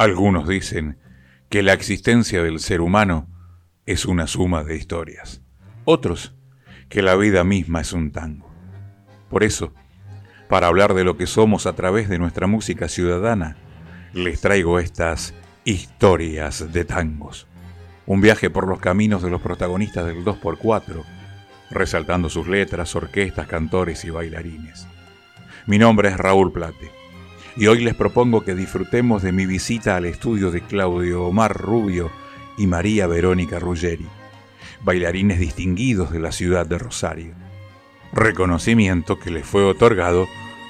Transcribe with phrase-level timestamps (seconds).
[0.00, 0.96] Algunos dicen
[1.50, 3.28] que la existencia del ser humano
[3.84, 5.42] es una suma de historias.
[5.84, 6.34] Otros,
[6.88, 8.50] que la vida misma es un tango.
[9.28, 9.74] Por eso,
[10.48, 13.58] para hablar de lo que somos a través de nuestra música ciudadana,
[14.14, 15.34] les traigo estas
[15.64, 17.46] historias de tangos.
[18.06, 21.04] Un viaje por los caminos de los protagonistas del 2x4,
[21.70, 24.88] resaltando sus letras, orquestas, cantores y bailarines.
[25.66, 26.99] Mi nombre es Raúl Plate
[27.56, 32.10] y hoy les propongo que disfrutemos de mi visita al estudio de Claudio Omar Rubio
[32.56, 34.06] y María Verónica Ruggeri,
[34.82, 37.34] bailarines distinguidos de la ciudad de Rosario.
[38.12, 40.26] Reconocimiento que les fue otorgado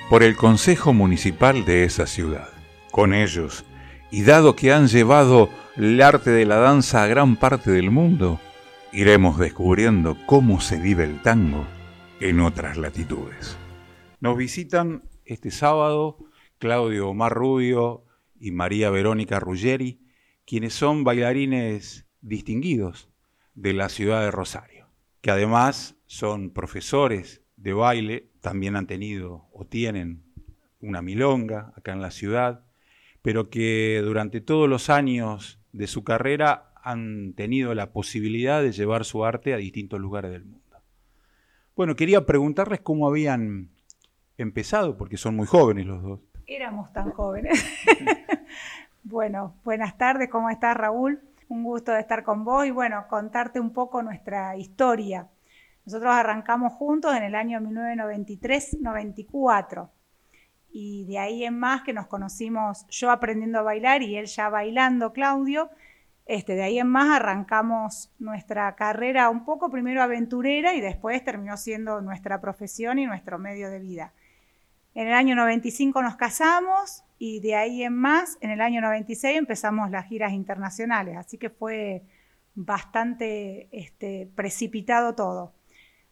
[0.08, 2.48] por el Consejo Municipal de esa ciudad.
[2.90, 3.64] Con ellos,
[4.10, 8.40] y dado que han llevado el arte de la danza a gran parte del mundo,
[8.92, 11.64] iremos descubriendo cómo se vive el tango
[12.20, 13.56] en otras latitudes.
[14.20, 16.18] Nos visitan este sábado
[16.60, 18.04] Claudio Omar Rubio
[18.38, 20.06] y María Verónica Ruggeri,
[20.44, 23.08] quienes son bailarines distinguidos
[23.54, 24.86] de la ciudad de Rosario,
[25.22, 30.22] que además son profesores de baile, también han tenido o tienen
[30.80, 32.66] una milonga acá en la ciudad,
[33.22, 39.06] pero que durante todos los años de su carrera han tenido la posibilidad de llevar
[39.06, 40.60] su arte a distintos lugares del mundo.
[41.74, 43.70] Bueno, quería preguntarles cómo habían
[44.36, 47.64] empezado, porque son muy jóvenes los dos éramos tan jóvenes.
[49.04, 51.22] bueno, buenas tardes, ¿cómo estás Raúl?
[51.48, 55.28] Un gusto de estar con vos y bueno, contarte un poco nuestra historia.
[55.86, 59.90] Nosotros arrancamos juntos en el año 1993-94
[60.72, 64.48] y de ahí en más que nos conocimos yo aprendiendo a bailar y él ya
[64.48, 65.70] bailando, Claudio.
[66.26, 71.56] Este, de ahí en más arrancamos nuestra carrera un poco primero aventurera y después terminó
[71.56, 74.12] siendo nuestra profesión y nuestro medio de vida.
[74.94, 79.36] En el año 95 nos casamos y de ahí en más, en el año 96
[79.36, 82.02] empezamos las giras internacionales, así que fue
[82.54, 85.52] bastante este, precipitado todo.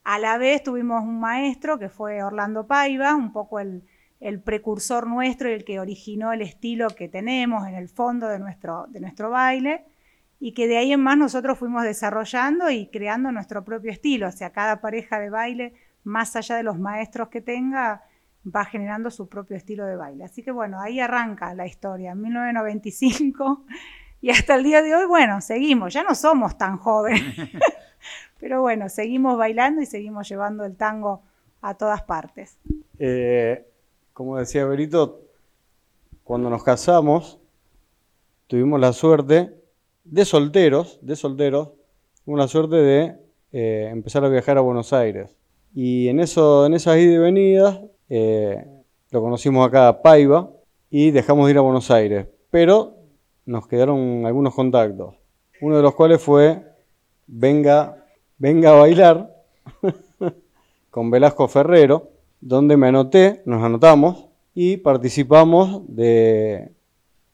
[0.04, 3.82] A la vez tuvimos un maestro que fue Orlando Paiva, un poco el,
[4.44, 8.86] precursor nuestro y el que originó el estilo que tenemos en el fondo de nuestro,
[8.88, 9.84] de nuestro baile,
[10.40, 14.32] y que de ahí en más nosotros fuimos desarrollando y creando nuestro propio estilo, o
[14.32, 15.74] sea, cada pareja de baile,
[16.04, 18.02] más allá de los maestros que tenga,
[18.54, 20.24] va generando su propio estilo de baile.
[20.24, 23.64] Así que bueno, ahí arranca la historia, en 1995
[24.20, 27.22] y hasta el día de hoy, bueno, seguimos, ya no somos tan jóvenes,
[28.40, 31.22] pero bueno, seguimos bailando y seguimos llevando el tango
[31.60, 32.58] a todas partes.
[32.98, 33.64] Eh,
[34.12, 35.20] como decía Berito,
[36.24, 37.38] cuando nos casamos,
[38.46, 39.54] tuvimos la suerte
[40.04, 41.70] de solteros, de solteros,
[42.24, 43.16] tuvimos la suerte de
[43.52, 45.34] eh, empezar a viajar a Buenos Aires.
[45.74, 48.64] Y en, eso, en esas idas y venidas eh,
[49.10, 50.50] lo conocimos acá a Paiva
[50.90, 52.94] y dejamos de ir a Buenos Aires, pero
[53.46, 55.14] nos quedaron algunos contactos,
[55.60, 56.62] uno de los cuales fue
[57.30, 58.06] Venga,
[58.38, 59.34] venga a bailar
[60.90, 62.10] con Velasco Ferrero,
[62.40, 66.72] donde me anoté, nos anotamos y participamos de,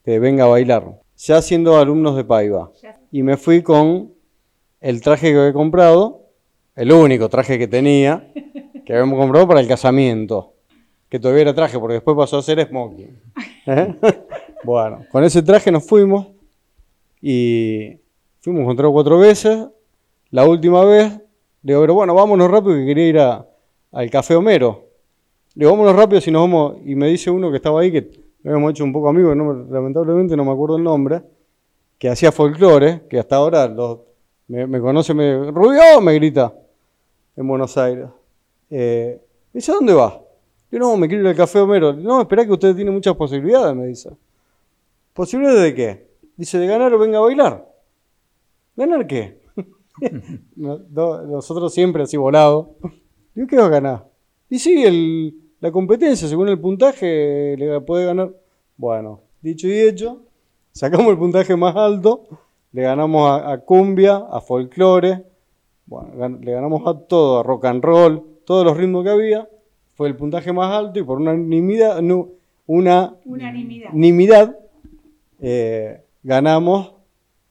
[0.04, 2.72] de Venga a bailar, ya siendo alumnos de Paiva.
[3.12, 4.12] Y me fui con
[4.80, 6.22] el traje que había comprado,
[6.74, 8.32] el único traje que tenía,
[8.84, 10.53] que habíamos comprado para el casamiento
[11.14, 13.16] que todavía era traje, porque después pasó a ser smoking.
[13.66, 13.94] ¿Eh?
[14.64, 16.26] bueno, con ese traje nos fuimos
[17.22, 18.00] y
[18.40, 19.64] fuimos con tres o cuatro veces.
[20.30, 21.12] La última vez,
[21.62, 24.88] le digo, pero bueno, vámonos rápido que quería ir al Café Homero.
[25.54, 26.78] Le digo, vámonos rápido si nos vamos.
[26.84, 28.10] Y me dice uno que estaba ahí, que
[28.42, 31.22] lo habíamos hecho un poco amigo, lamentablemente no me acuerdo el nombre,
[31.96, 33.72] que hacía folclore, que hasta ahora
[34.48, 36.52] me, conoce, me, Rubio, me grita
[37.36, 38.08] en Buenos Aires.
[38.68, 39.22] Eh,
[39.52, 40.23] dice, ¿a dónde va?
[40.74, 41.92] Yo no, me quiero ir al café Homero.
[41.92, 44.10] No, espera que usted tiene muchas posibilidades, me dice.
[45.12, 46.08] ¿Posibilidades de qué?
[46.36, 47.72] Dice, de ganar o venga a bailar.
[48.74, 49.40] ¿Ganar qué?
[50.56, 54.08] Nosotros siempre así ¿qué va a ganar?
[54.50, 58.34] Y sí, la competencia, según el puntaje, le puede ganar.
[58.76, 60.22] Bueno, dicho y hecho,
[60.72, 62.26] sacamos el puntaje más alto,
[62.72, 65.24] le ganamos a, a cumbia, a folclore,
[65.86, 69.48] bueno, le ganamos a todo, a rock and roll, todos los ritmos que había
[69.94, 72.00] fue el puntaje más alto y por unanimidad,
[72.66, 74.56] una unanimidad,
[75.40, 76.92] eh, ganamos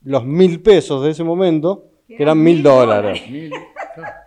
[0.03, 3.21] los mil pesos de ese momento, que eran mil dólares.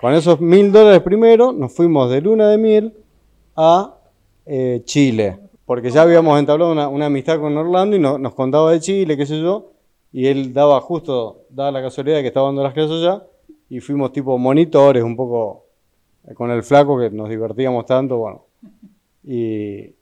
[0.00, 2.94] Con esos mil dólares primero nos fuimos de luna de miel
[3.54, 3.96] a
[4.46, 9.16] eh, Chile, porque ya habíamos entablado una, amistad con Orlando y nos contaba de Chile,
[9.16, 9.72] qué sé yo,
[10.12, 13.26] y él daba justo, daba la casualidad de que estaba dando las clases allá,
[13.68, 15.65] y fuimos tipo monitores, un poco
[16.34, 18.46] con el flaco que nos divertíamos tanto, bueno.
[19.22, 19.94] Y,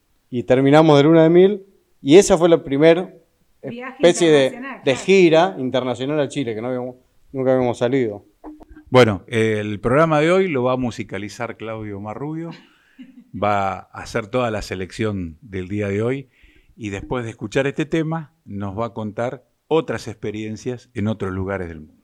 [0.43, 1.63] terminamos de luna de mil.
[2.01, 3.13] Y esa fue la primera
[3.61, 4.29] especie
[4.83, 6.95] de, gira internacional a Chile, que no
[7.31, 8.25] nunca habíamos salido.
[8.89, 12.51] Bueno, el programa de hoy lo va a musicalizar Claudio Marrubio,
[13.33, 16.29] va a hacer toda la selección del día de hoy
[16.75, 21.67] y después de escuchar este tema nos va a contar otras experiencias en otros lugares
[21.67, 21.94] del mundo.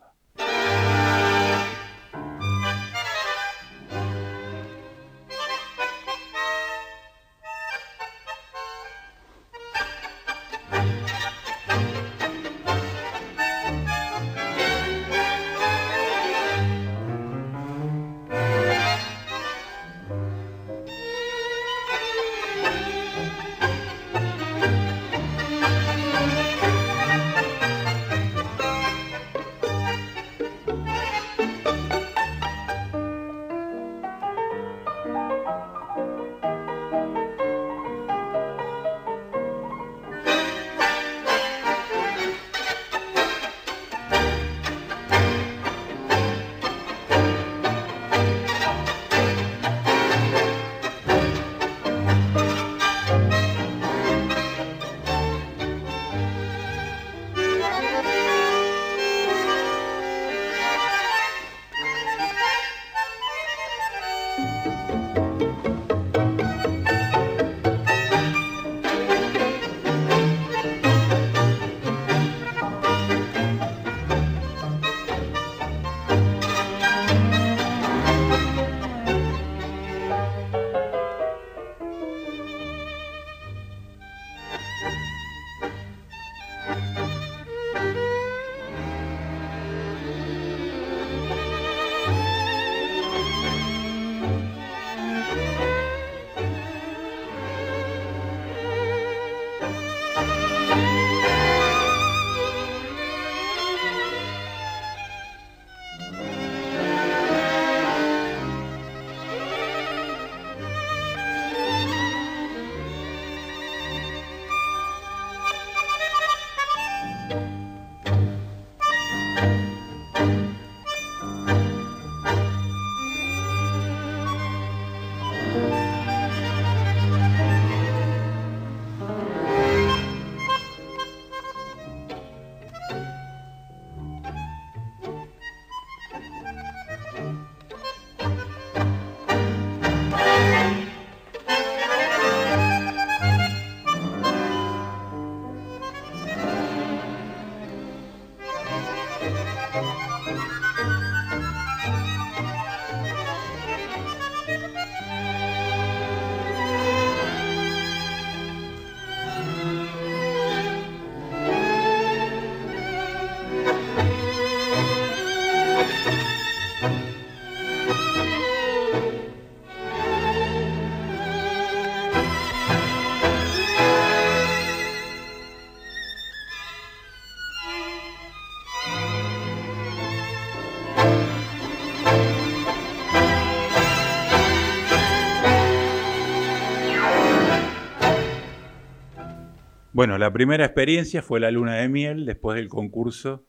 [190.01, 193.45] Bueno, la primera experiencia fue la luna de miel después del concurso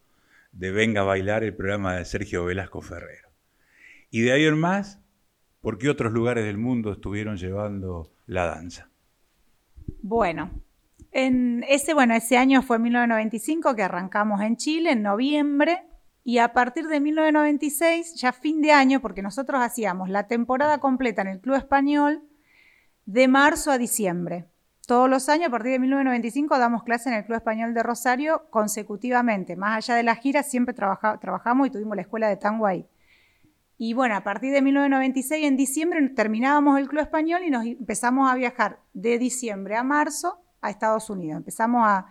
[0.53, 3.31] de Venga a Bailar, el programa de Sergio Velasco Ferrero.
[4.11, 5.01] Y de ahí en más,
[5.63, 8.91] ¿por qué otros lugares del mundo estuvieron llevando la danza?
[10.03, 10.51] Bueno,
[11.11, 15.85] en ese, bueno, ese año fue 1995 que arrancamos en Chile, en noviembre,
[16.23, 21.23] y a partir de 1996, ya fin de año, porque nosotros hacíamos la temporada completa
[21.23, 22.21] en el Club Español
[23.07, 24.52] de marzo a diciembre.
[24.87, 28.47] Todos los años, a partir de 1995, damos clase en el Club Español de Rosario
[28.51, 29.55] consecutivamente.
[29.55, 32.87] Más allá de la gira, siempre trabajamos y tuvimos la escuela de tango ahí.
[33.79, 38.31] Y bueno, a partir de 1996, en diciembre, terminábamos el Club Español y nos empezamos
[38.31, 41.39] a viajar de diciembre a marzo a Estados Unidos.
[41.39, 42.07] Empezamos a,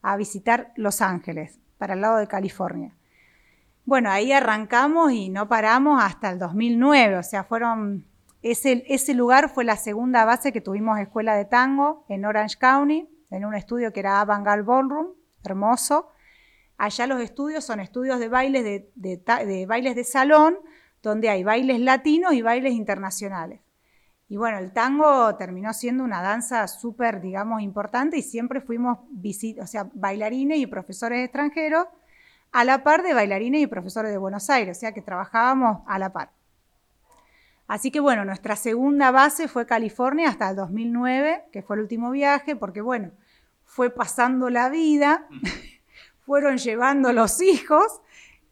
[0.00, 2.94] a visitar Los Ángeles, para el lado de California.
[3.84, 8.04] Bueno, ahí arrancamos y no paramos hasta el 2009, o sea, fueron
[8.42, 13.44] ese, lugar fue la segunda base que tuvimos escuela de tango en Orange County, en
[13.44, 15.14] un estudio que era Avangal Ballroom,
[15.44, 16.10] hermoso.
[16.78, 18.64] Allá los estudios son estudios de bailes
[18.94, 20.58] de, bailes de salón,
[21.02, 23.60] donde hay bailes latinos y bailes internacionales.
[24.28, 29.66] Y bueno, el tango terminó siendo una danza súper, digamos, importante y siempre fuimos o
[29.66, 31.86] sea, bailarines y profesores extranjeros
[32.52, 35.98] a la par de bailarines y profesores de Buenos Aires, o sea que trabajábamos a
[35.98, 36.35] la par.
[37.68, 42.10] Así que bueno, nuestra segunda base fue California hasta el 2009, que fue el último
[42.10, 43.10] viaje, porque bueno,
[43.64, 45.26] fue pasando la vida,
[46.20, 48.00] fueron llevando los hijos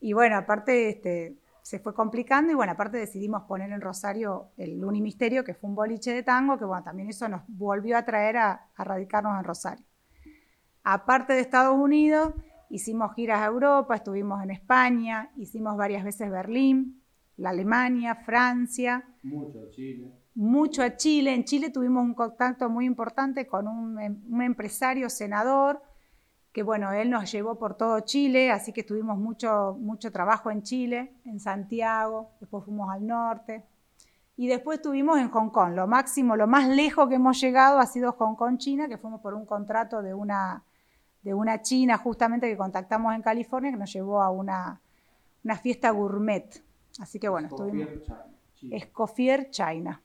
[0.01, 4.85] y bueno, aparte este, se fue complicando y bueno, aparte decidimos poner en Rosario el
[4.85, 8.37] Unimisterio, que fue un boliche de tango, que bueno, también eso nos volvió a traer
[8.37, 9.87] a, radicarnos en Rosario.
[10.83, 12.35] Aparte de Estados Unidos,
[12.69, 17.01] hicimos giras a Europa, estuvimos en España, hicimos varias veces Berlín,
[17.37, 19.05] la Alemania, Francia.
[19.23, 20.13] Mucho a Chile.
[20.35, 21.35] Mucho a Chile.
[21.35, 23.99] En Chile tuvimos un contacto muy importante con un,
[24.29, 25.81] un empresario senador
[26.55, 30.63] que bueno, él nos llevó por todo Chile, así que tuvimos mucho, mucho trabajo en
[30.63, 33.65] Chile, en Santiago, después fuimos al norte.
[34.37, 35.75] Y después estuvimos en Hong Kong.
[35.75, 39.21] Lo máximo, lo más lejos que hemos llegado ha sido Hong Kong, China, que fuimos
[39.21, 40.63] por un contrato de una,
[41.23, 44.81] de una china justamente que contactamos en California, que nos llevó a una,
[45.43, 46.63] una fiesta gourmet.
[46.99, 47.89] Así que bueno, estuvimos...
[48.71, 50.01] Escoffier China.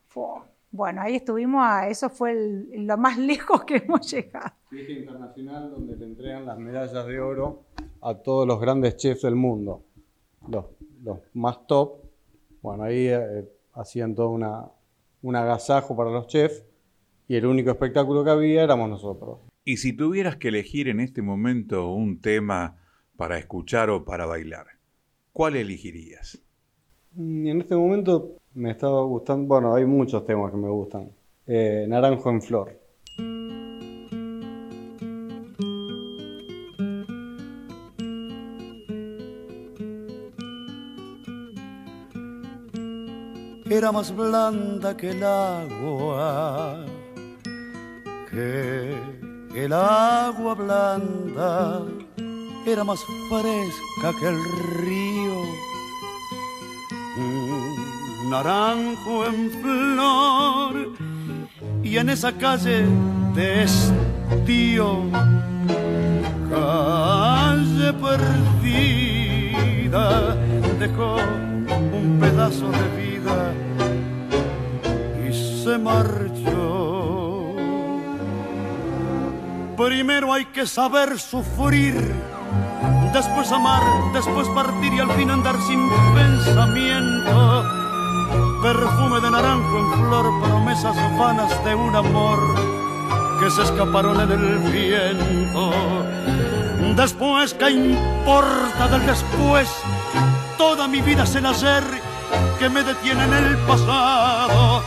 [0.72, 4.52] Bueno, ahí estuvimos, a, eso fue lo más lejos que hemos llegado.
[4.70, 7.66] Fiesta internacional donde le entregan las medallas de oro
[8.02, 9.84] a todos los grandes chefs del mundo,
[10.48, 10.66] los,
[11.34, 12.04] más top.
[12.62, 14.66] Bueno, ahí eh, hacían todo una,
[15.24, 16.64] un agasajo para los chefs
[17.28, 19.40] y el único espectáculo que había éramos nosotros.
[19.64, 22.78] Y si tuvieras que elegir en este momento un tema
[23.18, 24.68] para escuchar o para bailar,
[25.32, 26.44] ¿cuál elegirías?
[27.14, 31.12] Mm, en este momento me estaba gustando, bueno, hay muchos temas que me gustan.
[31.48, 32.80] Eh, Naranjo en Flor.
[43.72, 46.86] Era más blanda que el agua,
[48.32, 48.96] que
[49.56, 51.86] el agua blanda,
[52.66, 53.00] era más
[53.30, 54.44] fresca que el
[54.80, 55.09] río
[58.30, 60.94] naranjo en flor
[61.84, 62.86] y en esa calle
[63.34, 65.10] de estío,
[66.52, 69.26] calle perdida,
[70.78, 73.52] dejó un pedazo de vida
[75.28, 75.34] y
[75.64, 77.56] se marchó.
[79.76, 81.96] Primero hay que saber sufrir,
[83.12, 83.82] después amar,
[84.14, 87.79] después partir y al fin andar sin pensamiento
[88.62, 92.40] perfume de naranjo en flor, promesas vanas de un amor
[93.40, 95.72] que se escaparon en el viento.
[96.96, 99.70] Después, ¿qué importa del después?
[100.58, 101.84] Toda mi vida es el hacer
[102.60, 104.84] que me detiene en el pasado.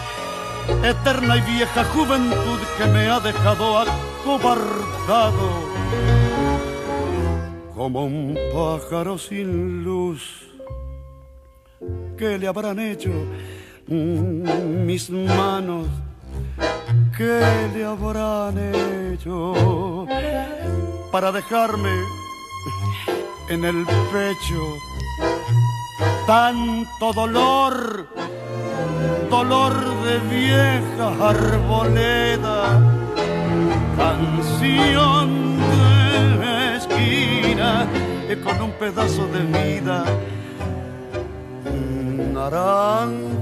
[0.85, 5.73] Eterna y vieja juventud que me ha dejado acobardado.
[7.75, 10.47] Como un pájaro sin luz,
[12.19, 13.11] ¿qué le habrán hecho?
[13.89, 15.87] Mis manos
[17.17, 20.07] ¿qué le habrán hecho
[21.11, 21.91] para dejarme
[23.49, 24.79] en el pecho
[26.27, 28.07] tanto dolor,
[29.29, 29.75] dolor
[30.05, 32.81] de vieja arboleda,
[33.97, 37.87] canción de esquina
[38.45, 40.05] con un pedazo de vida
[42.33, 43.42] naranjo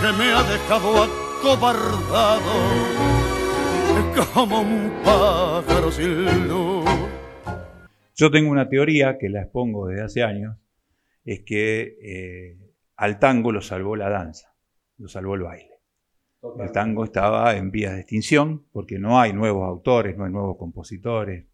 [0.00, 2.52] que me ha dejado acobardado
[4.34, 6.84] como un pájaro sin luz.
[8.14, 10.56] Yo tengo una teoría que la expongo desde hace años,
[11.24, 12.58] es que eh,
[12.96, 14.54] al tango lo salvó la danza,
[14.98, 15.72] lo salvó el baile.
[16.58, 20.56] El tango estaba en vías de extinción porque no hay nuevos autores, no hay nuevos
[20.56, 21.46] compositores,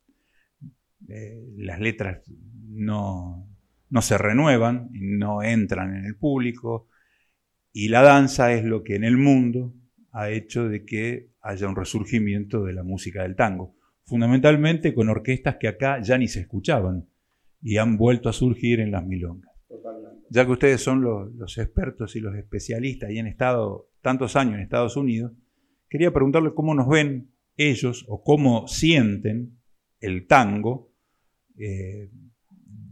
[1.08, 2.23] eh, las letras
[2.68, 3.47] no,
[4.00, 6.88] se renuevan, no entran en el público,
[7.78, 9.73] y la danza es lo que en el mundo
[10.11, 15.58] ha hecho de que haya un resurgimiento de la música del tango, fundamentalmente con orquestas
[15.61, 17.08] que acá ya ni se escuchaban
[17.62, 19.52] y han vuelto a surgir en las milongas.
[20.28, 24.54] Ya que ustedes son los, los, expertos y los especialistas y han estado tantos años
[24.54, 25.30] en Estados Unidos,
[25.88, 29.56] quería preguntarle cómo nos ven ellos o cómo sienten
[30.00, 30.90] el tango
[31.56, 32.11] eh,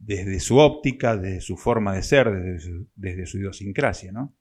[0.04, 2.30] desde su óptica, desde su forma de ser,
[2.94, 4.36] desde su, idiosincrasia, ¿no?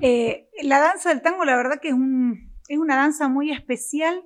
[0.00, 4.22] Eh, la danza del tango, la verdad que es un, es una danza muy especial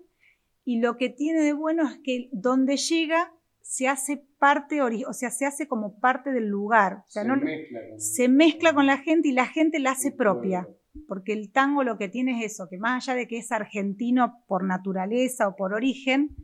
[0.64, 5.30] y lo que tiene de bueno es que donde llega se hace parte, o sea,
[5.30, 7.04] se hace como parte del lugar.
[7.06, 9.92] O sea, se, no, mezcla con, se mezcla con la gente y la gente la
[9.92, 10.66] hace propia.
[11.06, 14.42] Porque el tango lo que tiene es eso, que más allá de que es argentino
[14.48, 16.34] por naturaleza o por origen,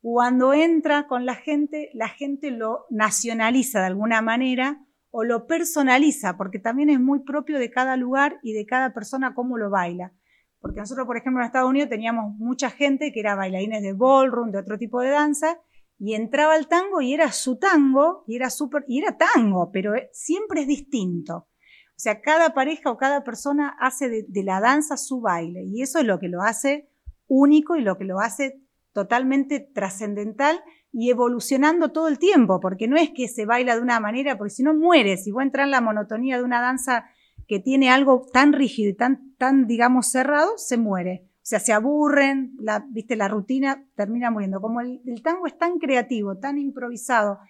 [0.00, 6.36] cuando entra con la gente, la gente lo nacionaliza de alguna manera o lo personaliza,
[6.38, 10.12] porque también es muy propio de cada lugar y de cada persona cómo lo baila.
[10.58, 14.50] Porque nosotros, por ejemplo, en Estados Unidos teníamos mucha gente que era bailarines de ballroom,
[14.50, 15.60] de otro tipo de danza,
[15.98, 19.94] y entraba al tango y era su tango, y era súper, y era tango, pero
[19.94, 21.36] eh, siempre es distinto.
[21.36, 25.82] O sea, cada pareja o cada persona hace de, de, la danza su baile, y
[25.82, 26.88] eso es lo que lo hace
[27.28, 30.62] único y lo que lo hace totalmente trascendental
[30.92, 34.50] y evolucionando todo el tiempo, porque no es que se baila de una manera, porque
[34.50, 37.06] si no mueres, si vos entrar en la monotonía de una danza
[37.48, 41.26] que tiene algo tan rígido y tan, tan digamos, cerrado, se muere.
[41.36, 44.60] O sea, se aburren, la, viste, la rutina termina muriendo.
[44.60, 47.40] Como el, el, tango es tan creativo, tan improvisado,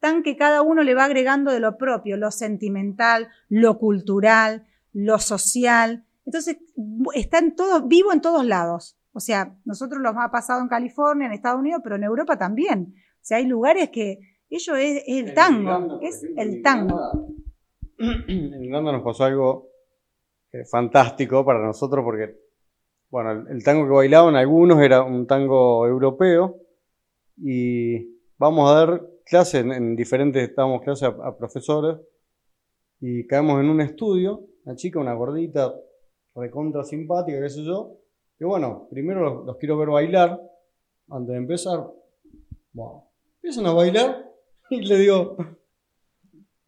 [0.00, 5.18] tan que cada uno le va agregando de lo propio, lo sentimental, lo cultural, lo
[5.18, 6.04] social.
[6.24, 6.56] Entonces,
[7.14, 8.96] está en todo, vivo en todos lados.
[9.14, 12.94] O sea, nosotros lo ha pasado en California, en Estados Unidos, pero en Europa también.
[12.96, 14.18] O sea, hay lugares que
[14.50, 17.00] ello es, es el tango, Irlanda, es ejemplo, el tango.
[17.98, 19.68] En Irlanda nos pasó algo
[20.52, 22.36] eh, fantástico para nosotros porque
[23.08, 26.56] bueno, el, el, tango que bailaban algunos era un tango europeo
[27.36, 31.98] y vamos a dar clases en, en diferentes, dábamos clases a, a, profesores
[33.00, 35.72] y caemos en un estudio, una chica, una gordita,
[36.34, 37.92] recontra simpática, qué sé yo,
[38.48, 40.40] bueno, primero los, los quiero ver bailar,
[41.10, 41.86] antes de empezar,
[43.36, 44.30] empiezan a bailar
[44.70, 45.36] y le digo,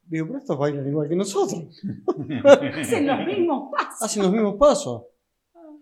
[0.02, 1.64] digo, pero estos bailan igual que nosotros.
[2.74, 4.02] Hacen los mismos pasos.
[4.02, 5.04] Hacen los mismos pasos.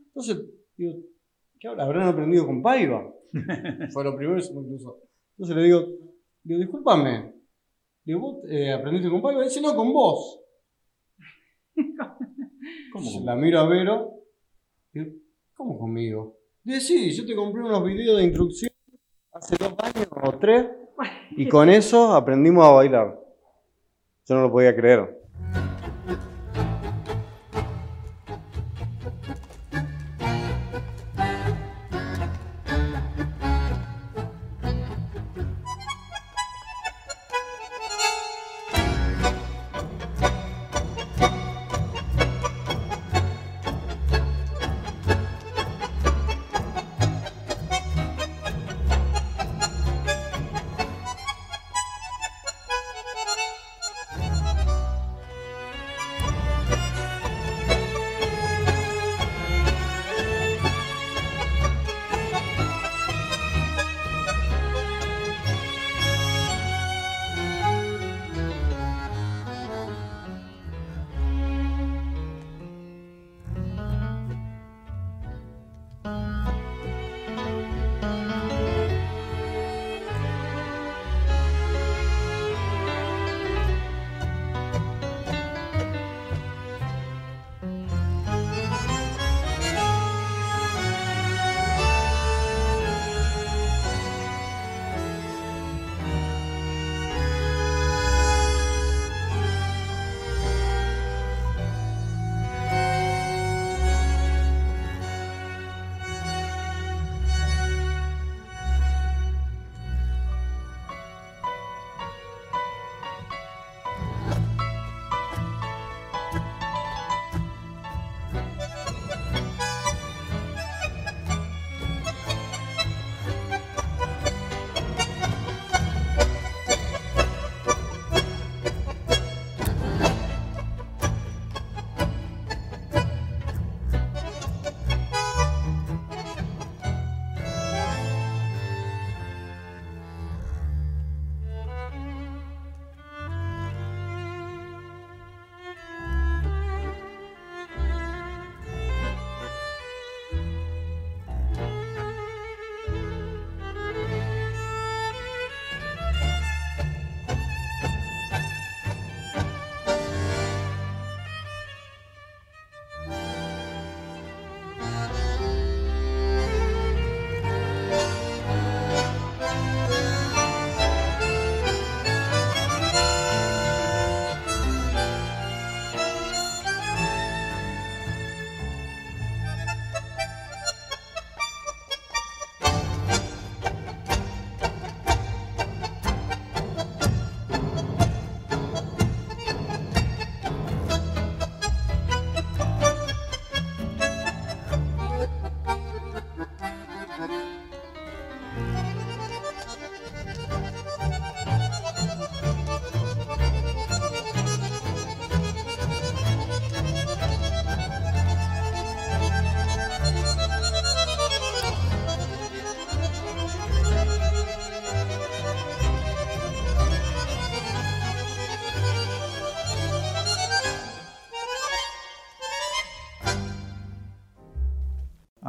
[0.06, 0.44] Entonces,
[0.76, 0.94] digo,
[1.58, 3.12] ¿qué habrán aprendido con Paiva?
[3.92, 5.00] Fue lo primero incluso.
[5.32, 5.88] Entonces le digo,
[6.44, 7.34] digo, discúlpame,
[8.04, 9.42] digo, ¿vos eh, aprendiste con Paiva?
[9.42, 10.40] Dice, no, con vos.
[12.92, 13.24] ¿Cómo?
[13.24, 14.12] La miro a Vero,
[14.92, 15.10] digo,
[15.54, 16.36] ¿cómo conmigo?
[16.62, 18.72] Dice, sí, yo te compré unos videos de instrucción
[19.32, 20.66] hace dos años o tres,
[21.32, 23.20] y con eso aprendimos a bailar.
[24.26, 25.23] Yo no lo podía creer.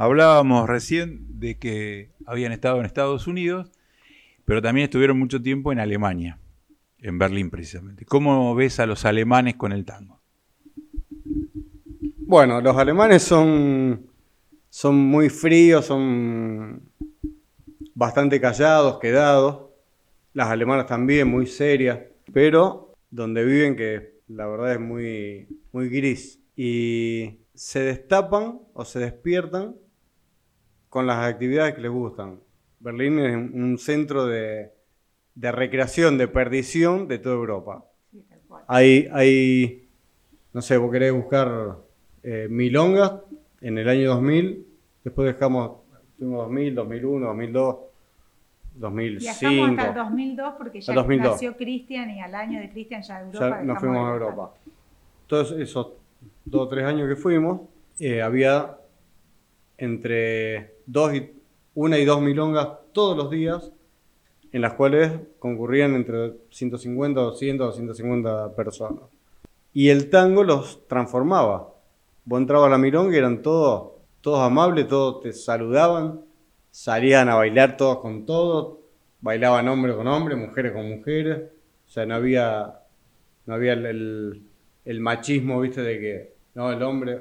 [0.05, 3.71] Hablábamos recién de que habían estado en Estados Unidos,
[4.45, 6.39] pero también estuvieron mucho tiempo en Alemania,
[6.99, 8.05] en Berlín precisamente.
[8.05, 10.19] ¿Cómo ves a los alemanes con el tango?
[12.17, 14.07] Bueno, los alemanes son,
[14.69, 16.81] son muy fríos, son
[17.93, 19.69] bastante callados, quedados.
[20.33, 21.99] Las alemanas también, muy serias,
[22.33, 26.39] pero donde viven que la verdad es muy, muy gris.
[26.55, 29.75] Y se destapan o se despiertan
[30.95, 32.39] con las actividades que les gustan.
[32.79, 34.71] Berlín es un centro de,
[35.36, 37.84] recreación, de perdición de toda Europa.
[38.65, 39.89] Hay, hay,
[40.53, 41.79] no sé, vos querés buscar
[42.23, 43.12] eh, milongas
[43.60, 44.65] en el año 2000,
[45.03, 45.79] después dejamos,
[46.17, 47.75] tuvimos 2000, 2001, 2002,
[48.75, 49.19] 2005.
[49.19, 53.49] Viajamos hasta el 2002 porque ya nació Cristian y al año de Cristian ya Europa.
[53.49, 54.53] Ya nos fuimos a Europa.
[55.27, 55.88] Todos esos
[56.45, 57.63] dos o tres años que fuimos,
[57.99, 58.77] eh, había
[59.77, 61.31] entre dos y,
[61.73, 63.71] una y dos milongas todos los días,
[64.51, 69.03] en las cuales concurrían entre 150, 200, 250 personas.
[69.73, 71.73] Y el tango los transformaba.
[72.23, 76.21] Vos entrabas a la milonga y eran todos, todos amables, todos te saludaban,
[76.71, 78.77] salían a bailar todos con todos,
[79.21, 81.43] bailaban hombres con hombres, mujeres con mujeres.
[81.85, 82.79] O sea, no había,
[83.45, 84.41] no había el,
[84.99, 87.19] machismo, viste, de que, no, el hombre,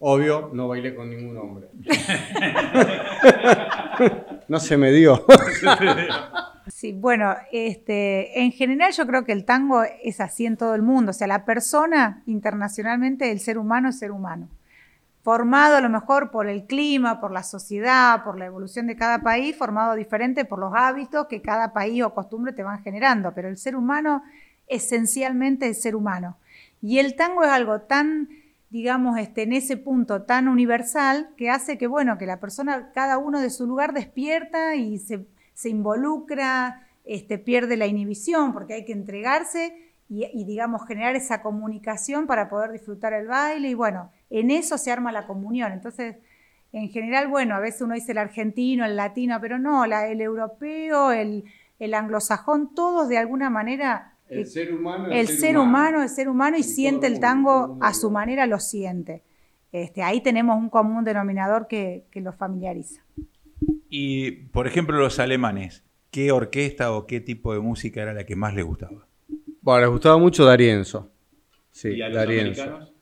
[0.00, 1.68] obvio, no bailé con ningún hombre.
[4.48, 5.24] no se me dio.
[6.70, 10.82] Sí, bueno, este, en general yo creo que el tango es así en todo el
[10.82, 11.10] mundo.
[11.10, 14.48] O sea, la persona internacionalmente, el ser humano es ser humano.
[15.22, 19.20] Formado a lo mejor por el clima, por la sociedad, por la evolución de cada
[19.20, 23.32] país, formado diferente por los hábitos que cada país o costumbre te van generando.
[23.34, 24.22] Pero el ser humano
[24.68, 26.36] esencialmente es ser humano.
[26.80, 28.28] Y el tango es algo tan,
[28.70, 33.18] digamos, este, en ese punto tan universal que hace que, bueno, que la persona, cada
[33.18, 35.26] uno de su lugar despierta y se,
[35.68, 39.74] involucra, este, pierde la inhibición porque hay que entregarse
[40.08, 44.90] y, digamos, generar esa comunicación para poder disfrutar el baile y, bueno, en eso se
[44.90, 45.70] arma la comunión.
[45.70, 46.16] Entonces,
[46.72, 51.12] en general, bueno, a veces uno dice el argentino, el latino, pero no, el europeo,
[51.12, 51.44] el,
[51.78, 56.02] el anglosajón, todos de alguna manera el ser humano, el, ser, humano.
[56.02, 59.24] el ser humano y siente el tango a su manera, lo siente.
[59.72, 63.02] Este, ahí tenemos un común denominador que, que lo familiariza.
[63.88, 68.36] Y, por ejemplo, los alemanes, ¿qué orquesta o qué tipo de música era la que
[68.36, 69.06] más les gustaba?
[69.62, 71.10] Bueno, les gustaba mucho Darienzo.
[71.72, 72.92] Sí, ¿Y a los americanos?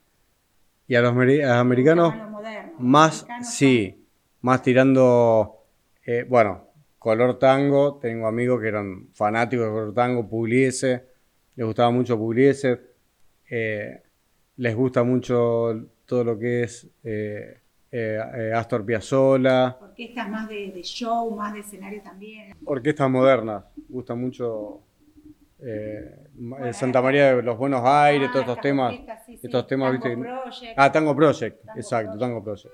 [0.86, 2.14] Y a los, americanos,
[2.78, 4.06] más, sí,
[4.40, 5.58] más tirando,
[6.06, 7.98] eh, bueno, color tango.
[7.98, 11.17] Tengo amigos que eran fanáticos de color tango, Pugliese
[11.58, 12.80] les gustaba mucho Pugliese,
[13.50, 14.00] eh,
[14.58, 17.58] les gusta mucho todo lo que es eh,
[17.90, 19.76] eh, Astor Piazzolla.
[19.80, 22.54] Orquestas más de, show, más de escenario también.
[22.64, 24.82] Orquestas modernas, gusta mucho
[26.74, 28.94] Santa María de los Buenos Aires, todos estos temas.
[29.26, 30.74] Estos temas, Tango Project.
[30.76, 32.72] Ah, Tango Project, exacto, Tango Project.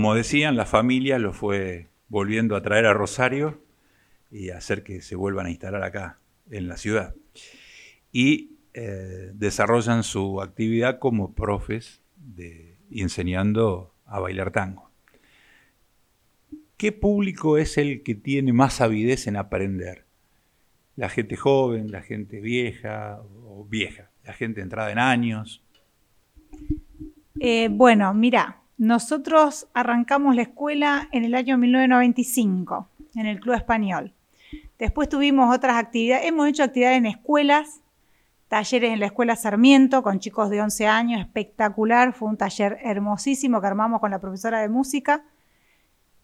[0.00, 3.62] Como decían, la familia lo fue volviendo a traer a Rosario
[4.30, 7.14] y hacer que se vuelvan a instalar acá, en la ciudad.
[8.10, 14.90] Y eh, desarrollan su actividad como profes de, enseñando a bailar tango.
[16.78, 20.06] ¿Qué público es el que tiene más avidez en aprender?
[20.96, 24.08] ¿La gente joven, la gente vieja o vieja?
[24.24, 25.62] ¿La gente entrada en años?
[27.38, 34.14] Eh, bueno, mira, nosotros arrancamos la escuela en el año 1995 en el Club Español.
[34.78, 37.82] Después tuvimos otras actividades, hemos hecho actividades en escuelas,
[38.48, 43.60] talleres en la Escuela Sarmiento con chicos de 11 años, espectacular, fue un taller hermosísimo
[43.60, 45.24] que armamos con la profesora de música,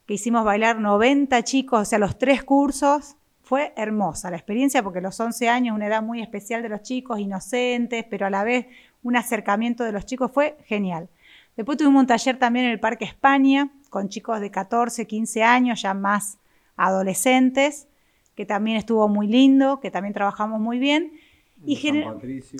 [0.07, 5.03] que hicimos bailar 90 chicos, o sea, los tres cursos, fue hermosa la experiencia porque
[5.03, 8.67] los 11 años, una edad muy especial de los chicos, inocentes, pero a la vez
[9.03, 11.11] un acercamiento de los chicos, fue genial.
[11.57, 15.83] Después tuvimos un taller también en el Parque España con chicos de 14, 15 años,
[15.83, 16.39] ya más
[16.77, 17.89] adolescentes,
[18.35, 21.13] que también estuvo muy lindo, que también trabajamos muy bien.
[21.65, 21.81] Y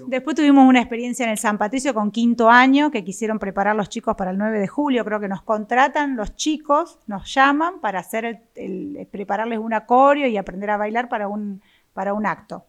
[0.07, 3.91] después tuvimos una experiencia en el San Patricio con quinto año, que quisieron preparar los
[3.91, 5.05] chicos para el 9 de julio.
[5.05, 10.39] Creo que nos contratan los chicos, nos llaman para hacer el, prepararles un acorio y
[10.39, 11.61] aprender a bailar para un,
[11.93, 12.65] para un acto.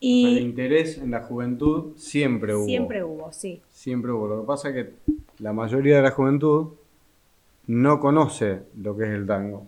[0.00, 2.64] Y el interés en la juventud siempre hubo.
[2.64, 3.62] Siempre hubo, sí.
[3.84, 4.26] Siempre hubo.
[4.26, 4.94] Lo que pasa es que
[5.40, 6.68] la mayoría de la juventud
[7.66, 9.66] no conoce lo que es el tango.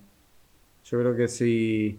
[0.86, 1.98] Yo creo que si,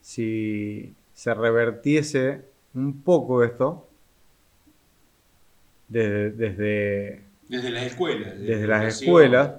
[0.00, 2.42] si se revertiese
[2.74, 3.86] un poco esto,
[5.86, 8.40] desde, desde, desde las escuelas.
[8.40, 9.52] Desde, las escuelas,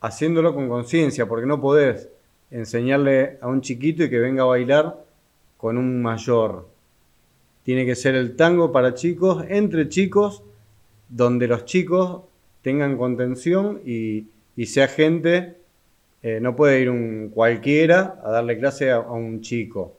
[0.00, 2.08] haciéndolo con conciencia, porque no podés
[2.50, 5.04] enseñarle a un chiquito y que venga a bailar
[5.58, 6.70] con un mayor.
[7.64, 10.42] Tiene que ser el tango para chicos, entre chicos,
[11.10, 12.22] donde los chicos
[12.62, 15.60] tengan contención y, y sea gente
[16.22, 19.96] eh, no puede ir un cualquiera a darle clase a, un chico.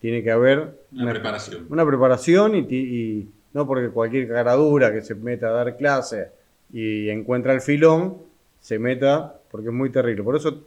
[0.00, 1.66] Tiene que haber una, preparación.
[1.68, 6.28] Una preparación y, no porque cualquier caradura que se meta a dar clase
[6.72, 8.18] y encuentra el filón,
[8.60, 10.22] se meta porque es muy terrible.
[10.22, 10.62] Por eso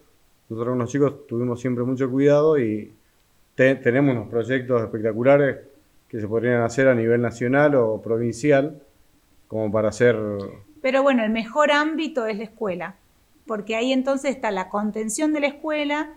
[0.50, 2.91] nosotros los chicos tuvimos siempre mucho cuidado y
[3.56, 5.58] tenemos unos proyectos espectaculares
[6.10, 8.82] que se podrían hacer a nivel nacional o provincial
[9.51, 10.15] como para hacer...
[10.81, 12.95] Pero bueno, el mejor ámbito es la escuela
[13.45, 16.13] porque ahí entonces está la contención de la escuela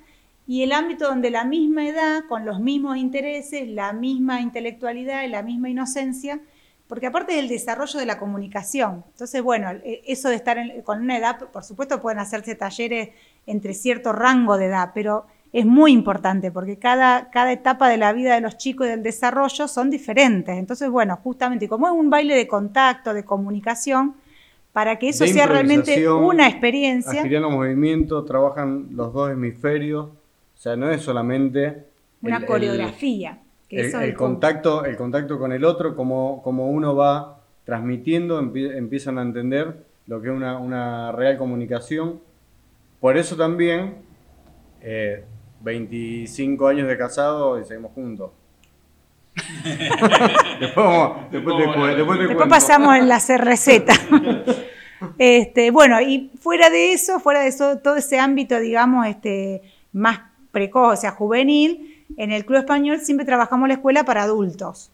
[0.46, 5.28] y el ámbito donde la misma edad, con los mismos intereses, la misma intelectualidad y
[5.30, 6.40] la misma inocencia,
[6.86, 9.02] porque aparte del desarrollo de la comunicación.
[9.10, 13.08] Entonces, bueno, e, eso de estar con una edad, por supuesto pueden hacerse talleres
[13.46, 18.12] entre cierto rango de edad, pero es muy importante porque cada, cada etapa de la
[18.12, 20.58] vida de los chicos y del desarrollo son diferentes.
[20.58, 24.16] Entonces, bueno, justamente como es un baile de contacto, de comunicación,
[24.72, 27.24] para que eso sea realmente una experiencia.
[27.24, 31.84] los movimientos, trabajan los dos hemisferios, o sea, no es solamente...
[32.20, 33.38] Una coreografía.
[33.70, 39.84] el, contacto, el contacto con el otro, como, como uno va transmitiendo, empiezan a entender
[40.08, 42.18] lo que es una, real comunicación.
[42.98, 43.94] Por eso también,
[45.64, 48.30] 25 eh, años de casado y seguimos juntos.
[50.60, 53.94] después, pasamos en la receta.
[55.18, 60.20] este, bueno, y fuera de eso, fuera de eso, todo ese ámbito, digamos, este, más
[60.52, 64.92] precoz, o sea, juvenil, en el Club Español siempre trabajamos la escuela para adultos,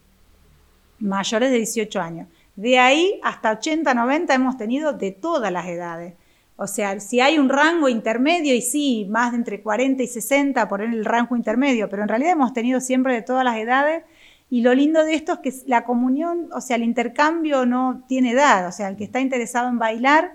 [0.98, 2.28] mayores de 18 años.
[2.56, 6.14] De ahí hasta 80, 90 hemos tenido de todas las edades.
[6.62, 10.68] O sea, si hay un rango intermedio, y sí, más de entre 40 y 60
[10.68, 14.04] por el rango intermedio, pero en realidad hemos tenido siempre de todas las edades
[14.50, 18.32] y lo lindo de esto es que la comunión, o sea, el intercambio no tiene
[18.32, 20.34] edad, o sea, el que está interesado en bailar,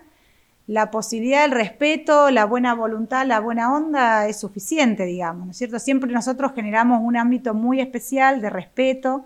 [0.65, 5.57] la posibilidad, el respeto, la buena voluntad, la buena onda es suficiente, digamos, ¿no es
[5.57, 5.77] cierto?
[5.77, 9.25] Siempre nosotros generamos un ámbito muy especial de respeto,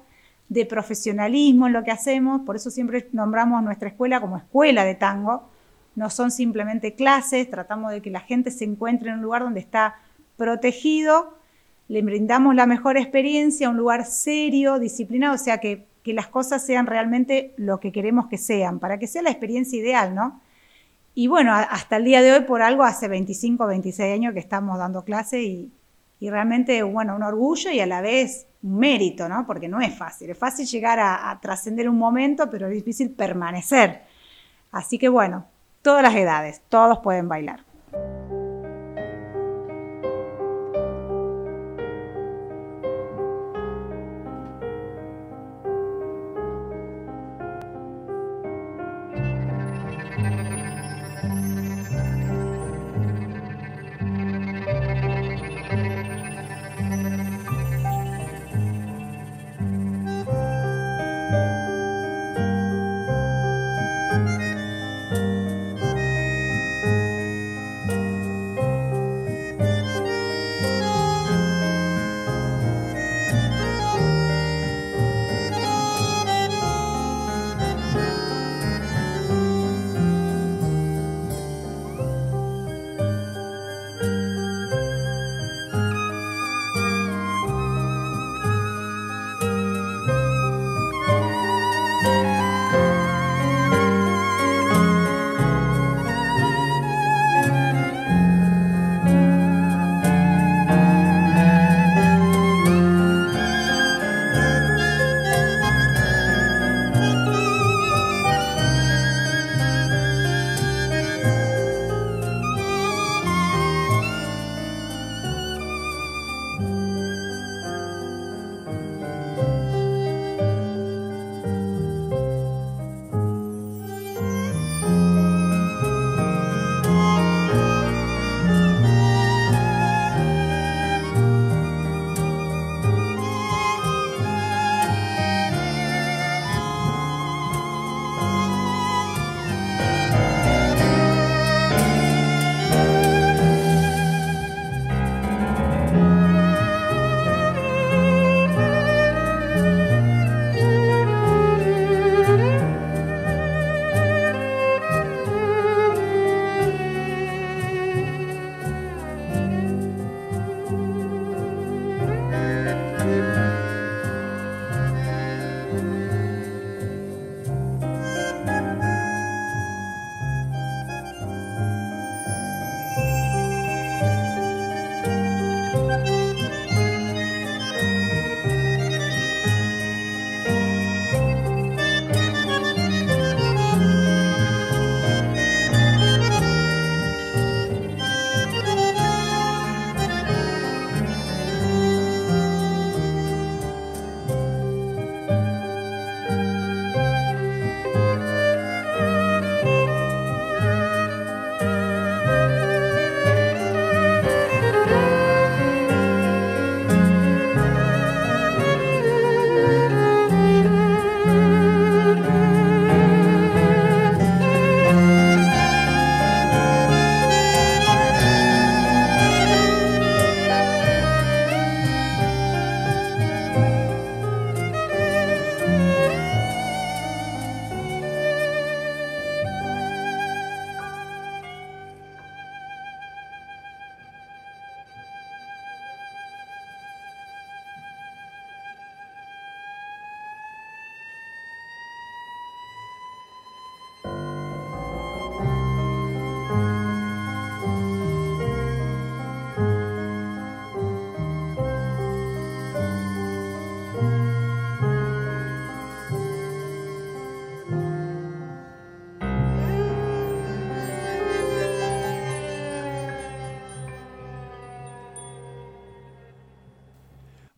[0.50, 4.96] de profesionalismo en lo que hacemos, por eso siempre nombramos nuestra escuela como escuela de
[4.96, 5.50] tango,
[6.00, 9.60] no son simplemente clases, tratamos de que la gente se encuentre en un lugar donde
[9.60, 9.96] está
[10.38, 11.38] protegido,
[11.90, 16.88] le brindamos la mejor experiencia, un lugar serio, disciplinado, o sea, que, las cosas sean
[16.88, 20.42] realmente lo que queremos que sean, para que sea la experiencia ideal, ¿no?
[21.14, 24.80] Y bueno, hasta el día de hoy, por algo, hace 25, 26 años que estamos
[24.80, 25.72] dando clase y,
[26.20, 29.46] realmente, bueno, un orgullo y a la vez un mérito, ¿no?
[29.46, 34.02] Porque no es fácil, es fácil llegar a trascender un momento, pero es difícil permanecer.
[34.72, 35.46] Así que bueno,
[35.82, 37.69] todas las edades, todos pueden bailar.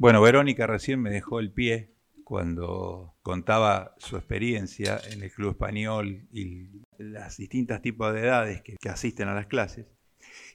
[0.02, 1.94] Bueno, Verónica recién me dejó el pie
[2.24, 8.78] cuando contaba su experiencia en el Club Español y las distintas tipos de edades que,
[8.90, 9.86] asisten a las clases.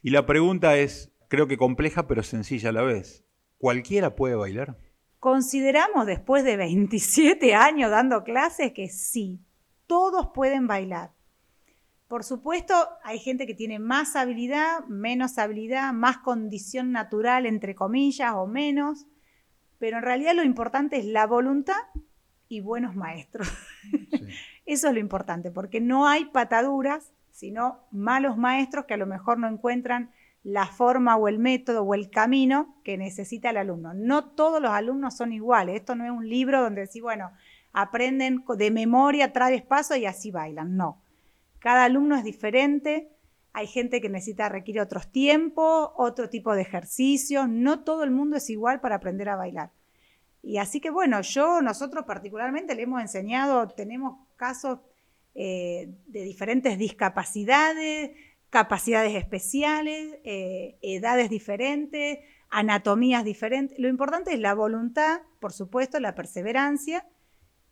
[0.03, 3.23] Y la pregunta es, creo que compleja pero sencilla a la vez.
[3.57, 4.77] ¿Cualquiera puede bailar?
[5.21, 9.39] Consideramos después de 27 años dando clases que sí,
[9.85, 11.13] todos pueden bailar.
[12.09, 18.33] Por supuesto, hay gente que tiene más habilidad, menos habilidad, más condición natural, entre comillas,
[18.35, 19.07] o menos
[19.79, 21.75] pero en realidad lo importante es la voluntad
[22.49, 23.47] y buenos maestros.
[24.65, 29.37] Eso es lo importante, porque no hay pataduras, sino malos maestros que a lo mejor
[29.37, 30.11] no encuentran
[30.43, 33.93] la forma o el método o el camino que necesita el alumno.
[33.93, 35.75] No todos los alumnos son iguales.
[35.75, 37.31] Esto no es un libro donde decís, bueno,
[37.73, 40.77] aprenden de memoria, traes paso y así bailan.
[40.77, 41.01] No.
[41.59, 43.09] Cada alumno es diferente
[43.57, 48.37] hay gente que necesita, requiere otros tiempos, otro tipo de ejercicios, no todo el mundo
[48.37, 49.71] es igual para aprender a bailar.
[50.43, 54.77] Y así que bueno, yo, nosotros particularmente le hemos enseñado, tenemos casos
[55.33, 58.11] eh, de diferentes discapacidades,
[58.51, 62.19] capacidades especiales, eh, edades diferentes,
[62.51, 63.79] anatomías diferentes.
[63.79, 67.07] Lo importante es la voluntad, por supuesto, la perseverancia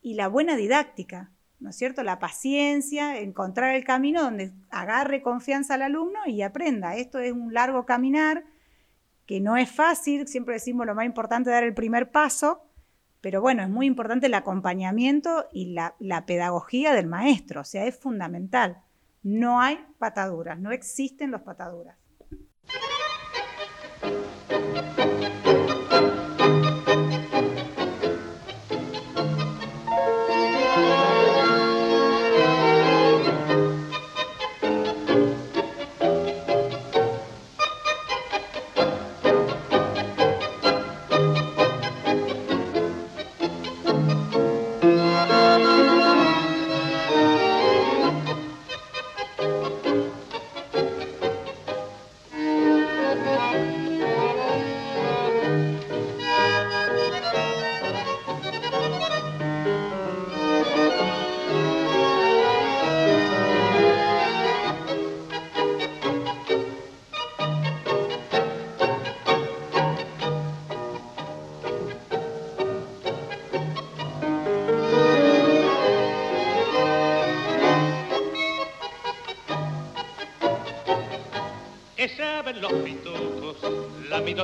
[0.01, 1.29] y la buena didáctica.
[1.65, 2.03] ¿No es cierto?
[2.03, 6.95] La paciencia, encontrar el camino donde agarre confianza al alumno y aprenda.
[6.95, 8.45] Esto es un largo caminar
[9.25, 12.61] que no es fácil, siempre decimos lo más importante es dar el primer paso,
[13.19, 17.85] pero bueno, es muy importante el acompañamiento y la, la pedagogía del maestro, o sea,
[17.87, 18.83] es fundamental.
[19.23, 21.97] No hay pataduras, no existen los pataduras.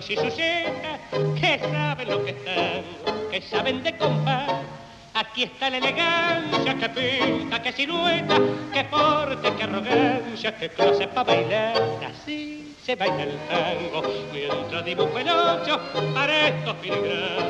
[0.09, 0.23] Y su
[1.39, 4.49] que saben lo que están, que saben de compás.
[5.13, 8.39] Aquí está la elegancia que pinta, que silueta,
[8.73, 11.81] que porte, que arrogancia, que clase para bailar.
[12.09, 14.01] Así se baila el tango,
[14.33, 15.79] mientras dibujo el ocho
[16.15, 17.45] para estos filigranas.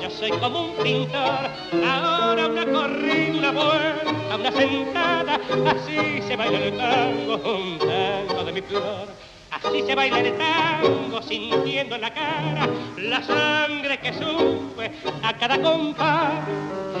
[0.00, 1.50] Ya soy como un pintor,
[1.84, 5.40] ahora una corrida, una vuelta, una sentada.
[5.66, 9.27] Así se baila el tango, un tango de mi flor.
[9.68, 12.66] Así se baila el tango sintiendo en la cara
[12.96, 14.90] la sangre que sube
[15.22, 16.32] a cada compás,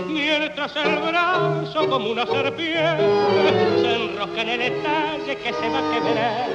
[0.06, 5.92] mientras el brazo como una serpiente se enrosca en el estalle que se va a
[5.94, 6.48] quebrar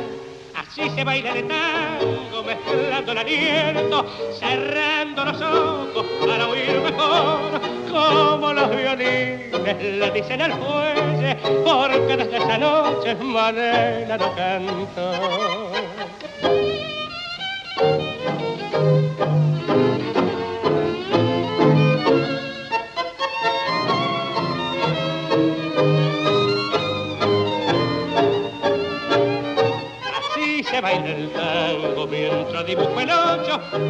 [0.55, 4.05] Así se baila el tango, mezclando el aliento,
[4.39, 7.59] cerrando los ojos para oír mejor,
[7.91, 9.51] como los violines
[9.82, 15.82] le dicen al fuelle, porque desde esa noche manera no canto.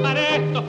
[0.02, 0.64] Para estos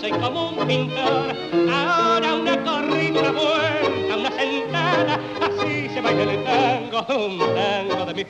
[0.00, 1.34] soy como un pintor,
[1.72, 8.14] ahora una corrida, una vuelta, una sentada, así se baila el tango, un tango de
[8.14, 8.24] mi.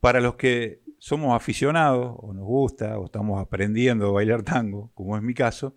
[0.00, 5.16] Para los que somos aficionados o nos gusta o estamos aprendiendo a bailar tango, como
[5.16, 5.76] es mi caso,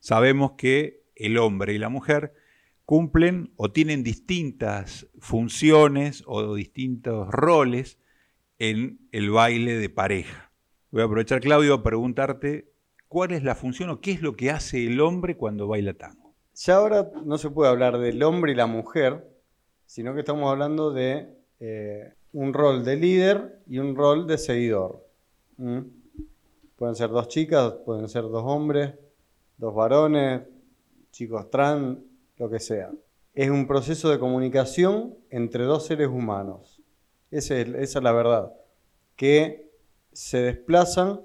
[0.00, 2.32] sabemos que el hombre y la mujer
[2.86, 7.98] cumplen o tienen distintas funciones o distintos roles
[8.58, 10.50] en el baile de pareja.
[10.90, 12.72] Voy a aprovechar, Claudio, a preguntarte
[13.08, 16.34] cuál es la función o qué es lo que hace el hombre cuando baila tango.
[16.54, 19.28] Ya ahora no se puede hablar del hombre y la mujer,
[19.86, 21.28] sino que estamos hablando de
[21.60, 25.06] eh, un rol de líder y un rol de seguidor.
[26.76, 28.94] Pueden ser dos chicas, pueden ser dos hombres,
[29.56, 30.42] dos varones,
[31.10, 31.98] chicos trans,
[32.36, 32.90] lo que sea.
[33.34, 36.77] Es un proceso de comunicación entre dos seres humanos.
[37.30, 38.52] Esa es, la verdad.
[39.16, 39.70] Que
[40.12, 41.20] se desplazan,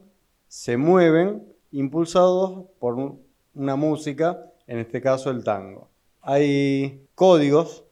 [0.47, 3.17] se mueven, impulsados por
[3.53, 5.89] una música, en este caso el tango.
[6.21, 7.85] Hay códigos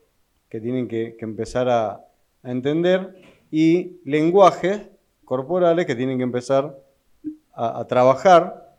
[0.50, 2.06] que tienen que, empezar a,
[2.44, 3.16] entender
[3.52, 4.82] y lenguajes
[5.26, 6.76] corporales que tienen que empezar
[7.54, 8.76] a, trabajar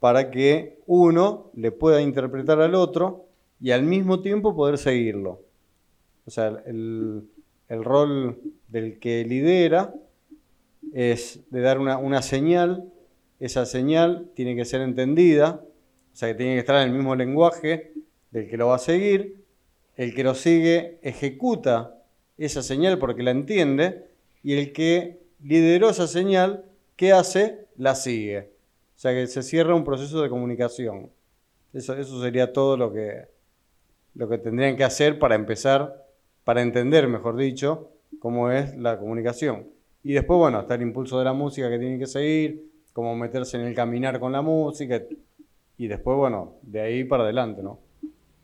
[0.00, 3.26] para que uno le pueda interpretar al otro
[3.60, 5.40] y al mismo tiempo poder seguirlo.
[6.26, 7.28] O sea, el,
[7.80, 9.94] rol del que lidera
[10.92, 12.92] es de dar una, señal,
[13.40, 15.62] esa señal tiene que ser entendida,
[16.12, 17.92] o sea, que tiene que estar en el mismo lenguaje
[18.30, 19.42] del que lo va a seguir,
[19.96, 21.98] el que lo sigue ejecuta
[22.38, 24.06] esa señal porque la entiende,
[24.42, 26.64] y el que lideró esa señal,
[26.96, 27.66] ¿qué hace?
[27.76, 28.50] La sigue.
[28.96, 31.10] O sea que se cierra un proceso de comunicación.
[31.72, 33.26] Eso, eso sería todo lo que,
[34.14, 36.01] lo que tendrían que hacer para empezar,
[36.44, 39.66] para entender, mejor dicho, cómo es la comunicación.
[40.02, 43.56] Y después, bueno, está el impulso de la música que tienen que seguir, cómo meterse
[43.56, 45.00] en el caminar con la música,
[45.76, 47.80] y después, bueno, de ahí para adelante, ¿no?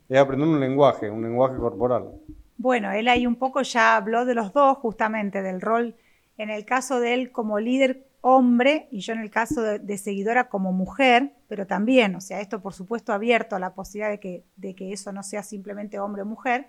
[0.07, 2.11] Es aprender un lenguaje, un lenguaje corporal.
[2.57, 5.95] Bueno, él ahí un poco ya habló de los dos, justamente, del rol,
[6.37, 10.49] en el caso de él como líder hombre y yo en el caso de, seguidora
[10.49, 14.43] como mujer, pero también, o sea, esto por supuesto abierto a la posibilidad de que,
[14.57, 16.67] de que eso no sea simplemente hombre o mujer,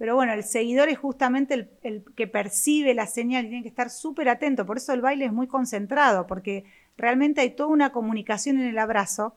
[0.00, 3.90] pero bueno, el seguidor es justamente el, que percibe la señal y tiene que estar
[3.90, 6.64] súper atento, por eso el baile es muy concentrado, porque
[6.96, 9.34] realmente hay toda una comunicación en el abrazo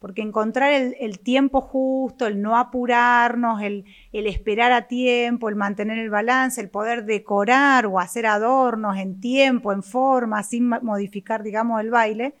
[0.00, 6.10] porque encontrar el, tiempo justo, el no apurarnos, el, esperar a tiempo, el mantener el
[6.10, 11.88] balance, el poder decorar o hacer adornos en tiempo, en forma, sin modificar, digamos, el
[11.88, 12.34] baile,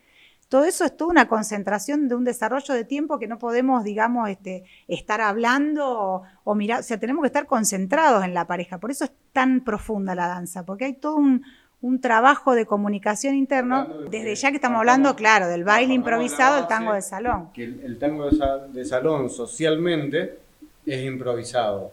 [0.52, 4.28] todo eso es toda una concentración de un desarrollo de tiempo que no podemos, digamos,
[4.28, 8.76] este, estar hablando o, o, mirar, o sea, tenemos que estar concentrados en la pareja.
[8.76, 11.42] Por eso es tan profunda la danza, porque hay todo un,
[11.80, 16.66] un trabajo de comunicación interno, desde ya que estamos hablando, claro, del baile improvisado, el
[16.66, 17.50] tango de salón.
[17.54, 20.38] Que el, tango de, salón socialmente
[20.84, 21.92] es improvisado,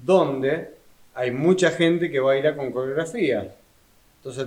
[0.00, 0.76] donde
[1.12, 3.52] hay mucha gente que baila con coreografía.
[4.18, 4.46] Entonces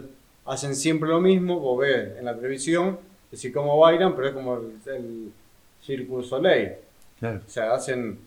[0.50, 4.56] hacen siempre lo mismo, vos ves en la televisión, decir cómo bailan, pero es como
[4.56, 5.32] el, el
[5.82, 6.74] Cirque Soleil.
[7.22, 8.20] O sea, hacen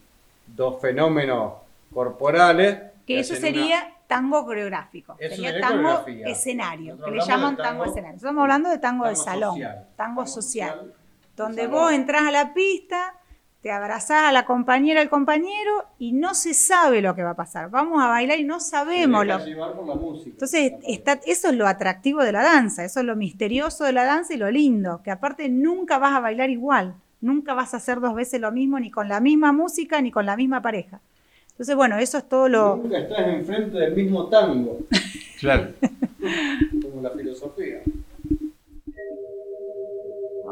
[0.46, 1.54] dos fenómenos
[1.92, 2.78] corporales.
[3.06, 8.16] Que eso sería tango coreográfico, sería tango escenario, que le llaman tango, escenario.
[8.16, 9.58] Estamos hablando de tango, de salón,
[9.96, 10.92] tango, social,
[11.36, 13.14] donde vos entras a la pista,
[13.62, 17.36] te abrazás a la compañera, al compañero y no se sabe lo que va a
[17.36, 17.70] pasar.
[17.70, 19.38] Vamos a bailar y no sabemos lo
[20.24, 24.04] Entonces, está, eso es lo atractivo de la danza, eso es lo misterioso de la
[24.04, 28.00] danza y lo lindo, que aparte nunca vas a bailar igual, nunca vas a hacer
[28.00, 31.00] dos veces lo mismo, ni con la misma música, ni con la misma pareja.
[31.52, 32.76] Entonces, bueno, eso es todo lo...
[32.76, 34.80] Nunca estás enfrente del mismo tango.
[35.38, 35.72] Claro.
[36.82, 37.82] Como la filosofía.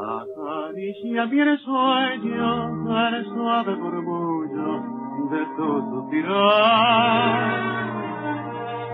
[0.01, 4.83] Acaricia mi sueño el suave murmullo
[5.31, 7.51] de tu suspirar.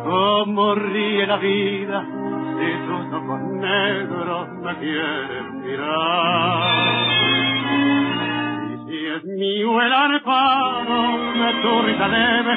[0.05, 2.05] Como ríe la vida
[2.59, 6.97] y tus ojos negros me quieren mirar.
[8.73, 10.97] Y si es mío el arpado
[11.35, 12.55] de tu risa leve,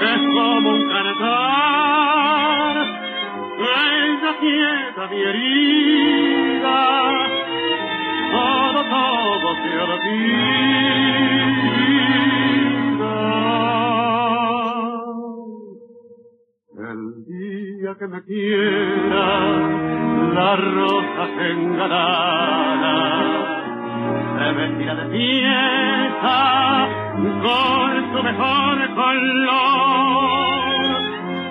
[0.00, 2.76] es como un cantar,
[3.58, 6.78] ella quieta mi herida,
[8.92, 9.70] todo, se
[16.78, 19.26] El día que me quiera,
[20.34, 22.98] la rosa se engalará,
[24.36, 26.38] se vestirá de fiesta
[27.46, 30.72] con su mejor color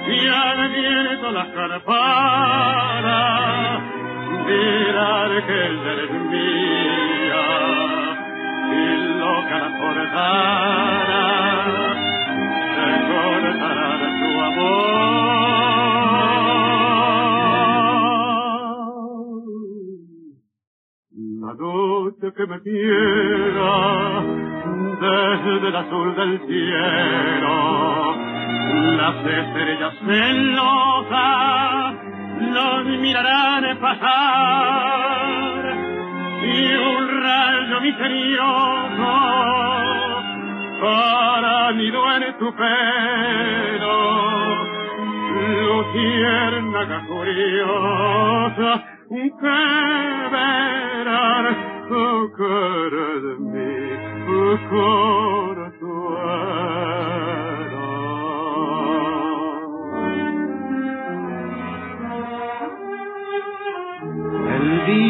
[0.07, 3.21] y al viento la carpara
[4.51, 5.11] dirá
[5.47, 5.59] que
[5.93, 7.47] eres mía
[8.71, 8.83] y
[9.19, 11.25] loca la cortara
[12.75, 14.71] se cortará de su amor.
[21.43, 23.75] La noche que me quiera
[25.01, 27.55] desde el azul del cielo
[28.97, 31.93] las estrellas celosas
[32.53, 35.61] nos mirarán pasar
[36.43, 39.11] y un rayo misterioso
[40.81, 43.91] para nido en tu pelo
[45.65, 49.59] luciérnaga curiosa que
[50.31, 51.45] verán
[51.89, 53.75] tu cara de mí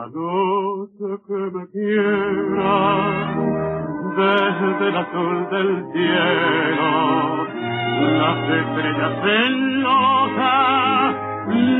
[0.00, 2.76] La noche que me quiera,
[4.16, 6.92] desde el azul del cielo,
[8.16, 11.10] las estrellas celosas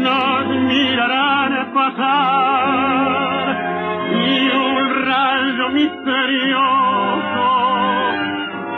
[0.05, 3.45] nos mirarán pasar
[4.13, 7.49] y un rayo misterioso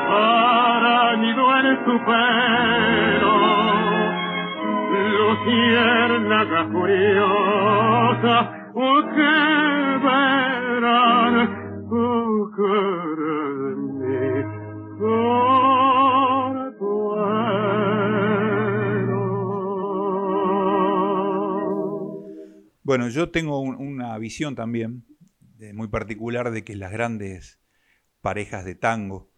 [0.07, 3.34] para nido en tu pelo.
[5.18, 8.61] Luciérnaga curiosa
[22.84, 25.06] Bueno, yo tengo una visión también
[25.72, 27.58] muy particular de que las grandes
[28.20, 29.32] parejas de tango,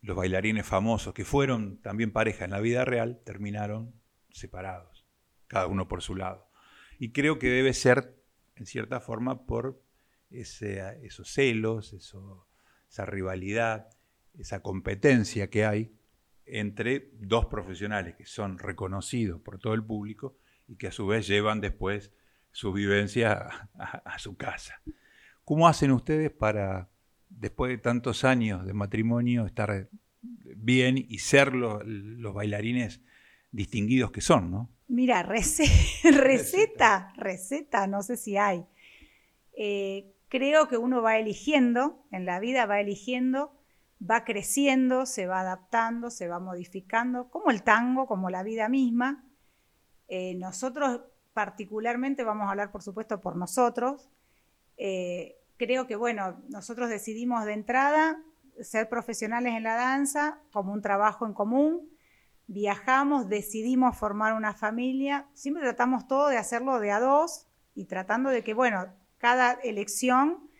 [0.00, 3.94] los bailarines famosos, que fueron también pareja en la vida real, terminaron
[4.30, 5.06] separados,
[5.46, 6.50] cada uno por su lado.
[6.98, 8.21] Y creo que debe ser,
[8.56, 9.82] en cierta forma, por
[10.30, 11.92] esos celos,
[12.88, 13.88] esa rivalidad,
[14.38, 15.94] esa competencia que hay
[16.44, 20.36] entre dos profesionales que son reconocidos por todo el público
[20.66, 22.12] y que a su vez llevan después
[22.50, 24.82] su vivencia a, su casa.
[25.44, 26.90] ¿Cómo hacen ustedes para,
[27.28, 29.88] después de tantos años de matrimonio, estar
[30.20, 33.00] bien y ser los bailarines
[33.52, 34.68] distinguidos que son, ¿no?
[34.88, 38.66] Mira, receta, receta, no sé si hay.
[39.56, 43.52] Eh, creo que uno va eligiendo, en la vida va eligiendo,
[44.02, 49.24] va creciendo, se va adaptando, se va modificando, como el tango, como la vida misma.
[50.08, 54.10] Eh, nosotros particularmente vamos a hablar, por supuesto, por nosotros.
[54.76, 58.22] Eh, creo que, bueno, nosotros decidimos de entrada
[58.60, 61.91] ser profesionales en la danza como un trabajo en común.
[62.52, 65.26] Viajamos, decidimos formar una familia.
[65.32, 70.50] Siempre tratamos todo de hacerlo de a dos y tratando de que, bueno, cada elección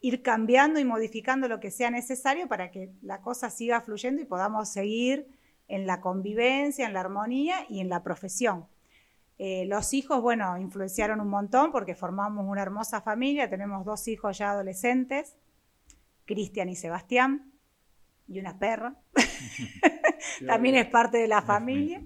[0.00, 4.26] ir cambiando y modificando lo que sea necesario para que la cosa siga fluyendo y
[4.26, 5.26] podamos seguir
[5.66, 8.68] en la convivencia, en la armonía y en la profesión.
[9.36, 14.38] Eh, los hijos, bueno, influenciaron un montón porque formamos una hermosa familia, tenemos dos hijos
[14.38, 15.34] ya adolescentes,
[16.26, 17.50] Cristian y Sebastián,
[18.28, 18.94] y una perra,
[20.46, 22.02] también es parte de la familia.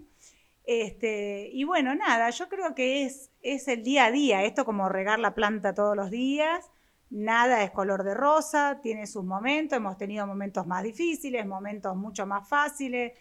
[0.66, 4.88] Este, y bueno, nada, yo creo que es, es el día a día, esto como
[4.88, 6.70] regar la planta todos los días,
[7.10, 12.24] nada es color de rosa, tiene sus momentos, hemos tenido momentos más difíciles, momentos mucho
[12.24, 13.12] más fáciles,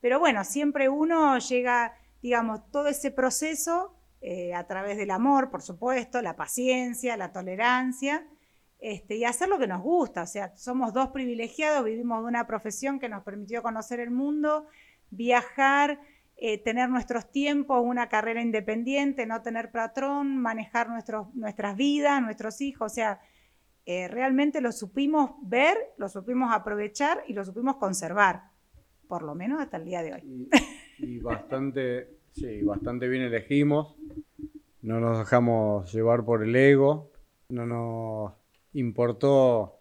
[0.00, 1.92] pero bueno, siempre uno llega
[2.26, 8.26] digamos, todo ese proceso eh, a través del amor, por supuesto, la paciencia, la tolerancia,
[8.78, 10.22] este, y hacer lo que nos gusta.
[10.22, 14.66] O sea, somos dos privilegiados, vivimos de una profesión que nos permitió conocer el mundo,
[15.10, 16.00] viajar,
[16.36, 22.92] eh, tener nuestros tiempos, una carrera independiente, no tener patrón, manejar nuestras vidas, nuestros hijos.
[22.92, 23.20] O sea,
[23.86, 28.50] eh, realmente lo supimos ver, lo supimos aprovechar y lo supimos conservar,
[29.06, 30.48] por lo menos hasta el día de hoy.
[30.98, 33.94] Y, bastante, sí, bastante bien elegimos,
[34.82, 37.12] no nos dejamos llevar por el ego,
[37.48, 38.32] no nos
[38.78, 39.80] importó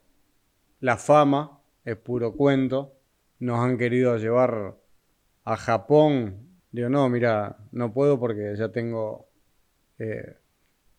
[0.80, 2.93] la fama, es puro cuento,
[3.39, 4.78] nos han querido llevar
[5.43, 9.28] a Japón, digo, no, mira, no puedo porque ya tengo,
[10.00, 10.38] eh,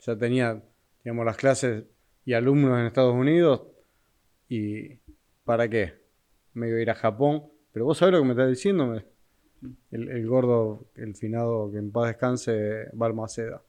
[0.01, 0.62] ya tenía,
[1.03, 1.84] digamos, las clases
[2.24, 3.62] y alumnos en Estados Unidos.
[4.49, 4.99] Y
[5.44, 5.94] ¿para qué?
[6.55, 9.03] Me iba a ir a Japón, pero vos sabés lo que me estás diciendo,
[9.90, 13.62] el, gordo, el finado, que en paz descanse, Balmaceda,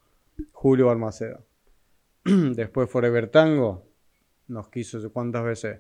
[0.52, 1.40] Julio Balmaceda.
[2.26, 3.87] Después Forever Tango,
[4.48, 5.80] nos quiso cuántas veces.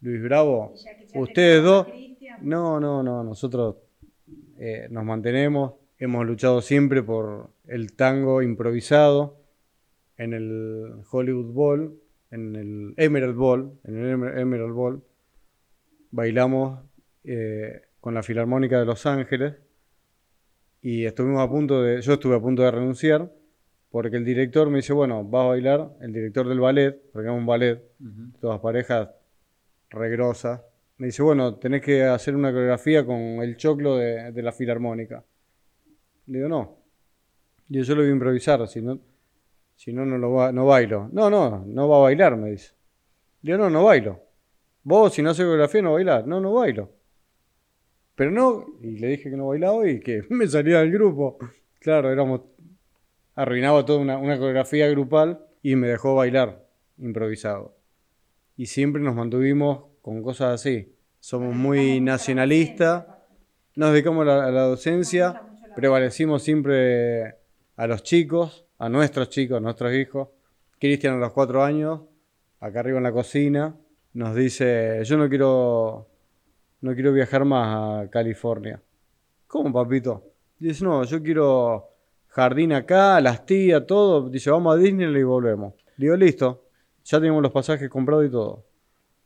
[0.00, 0.74] Luis Bravo,
[1.14, 1.86] ustedes dos.
[2.42, 3.76] No, no, no, nosotros
[4.58, 9.40] eh, nos mantenemos, hemos luchado siempre por el tango improvisado
[10.18, 12.00] en el Hollywood Bowl
[12.30, 15.02] en el Emerald Ball, en el Emerald Ball,
[16.10, 16.80] bailamos
[17.24, 19.54] eh, con la Filarmónica de Los Ángeles
[20.82, 23.32] y estuvimos a punto de, yo estuve a punto de renunciar
[23.96, 27.34] porque el director me dice, bueno, vas a bailar, el director del ballet, porque es
[27.34, 27.82] un ballet,
[28.42, 29.08] todas parejas
[29.88, 30.60] regrosas,
[30.98, 35.24] me dice, bueno, tenés que hacer una coreografía con el choclo de, la Filarmónica.
[36.26, 36.76] Le digo, no.
[37.70, 39.00] yo lo voy a improvisar, si no
[39.76, 41.08] si no, no, lo no bailo.
[41.10, 42.74] No, no, no va a bailar, me dice.
[43.40, 44.20] Digo, no, no bailo.
[44.82, 46.26] Vos, si no haces coreografía, no bailás.
[46.26, 46.90] No, no bailo.
[48.14, 51.38] Pero no, y le dije que no bailaba y que me salía del grupo.
[51.80, 52.42] Claro, éramos.
[53.36, 56.66] Arruinaba toda una, una coreografía grupal y me dejó bailar
[56.98, 57.76] improvisado.
[58.56, 60.92] Y siempre nos mantuvimos con cosas así.
[61.20, 63.06] Somos muy nacionalistas,
[63.76, 65.42] nos dedicamos a la docencia,
[65.76, 67.36] prevalecimos siempre
[67.76, 70.28] a los chicos a nuestros chicos, a nuestros hijos.
[70.78, 72.00] Cristian a los cuatro años,
[72.60, 73.74] acá arriba en la cocina,
[74.12, 76.08] nos dice, yo no quiero,
[76.82, 78.80] no quiero viajar más a California.
[79.46, 80.22] ¿Cómo, papito?
[80.58, 81.95] Dice, no, yo quiero
[82.36, 84.28] jardín acá, las tías, todo.
[84.28, 85.72] Dice, vamos a Disney y volvemos.
[85.96, 86.66] Digo, listo,
[87.02, 88.66] ya tenemos los pasajes comprados y todo.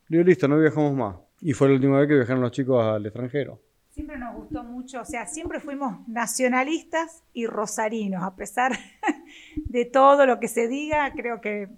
[0.08, 1.16] Digo, listo, no viajamos más.
[1.40, 3.60] Y fue la última vez que viajaron los chicos al extranjero.
[3.90, 8.78] Siempre nos gustó mucho, o sea, siempre fuimos nacionalistas y rosarinos, a pesar
[9.56, 11.68] de todo lo que se diga, creo que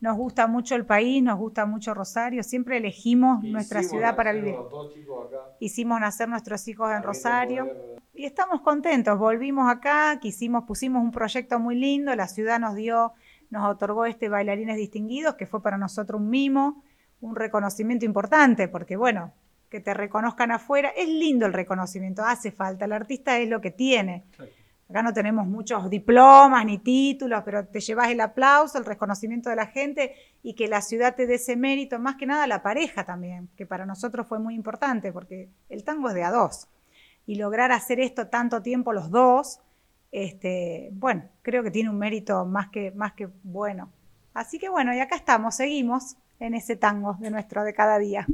[0.00, 4.56] nos gusta mucho el país, nos gusta mucho Rosario, siempre elegimos nuestra ciudad para vivir.
[5.58, 7.70] Hicimos nacer nuestros hijos en Rosario
[8.14, 13.12] y estamos contentos, volvimos acá, quisimos, pusimos un proyecto muy lindo, la ciudad nos dio,
[13.50, 16.82] nos otorgó este bailarines distinguidos, que fue para nosotros un mimo,
[17.20, 19.32] un reconocimiento importante, porque bueno,
[19.72, 20.90] que te reconozcan afuera.
[20.94, 22.84] Es lindo el reconocimiento, hace falta.
[22.84, 24.24] El artista es lo que tiene.
[24.90, 29.56] Acá no tenemos muchos diplomas ni títulos, pero te llevas el aplauso, el reconocimiento de
[29.56, 33.04] la gente y que la ciudad te dé ese mérito, más que nada la pareja
[33.04, 36.68] también, que para nosotros fue muy importante, porque el tango es de a dos.
[37.26, 39.60] Y lograr hacer esto tanto tiempo los dos,
[40.10, 43.90] este, bueno, creo que tiene un mérito más que, más que bueno.
[44.34, 48.26] Así que bueno, y acá estamos, seguimos en ese tango de nuestro de cada día.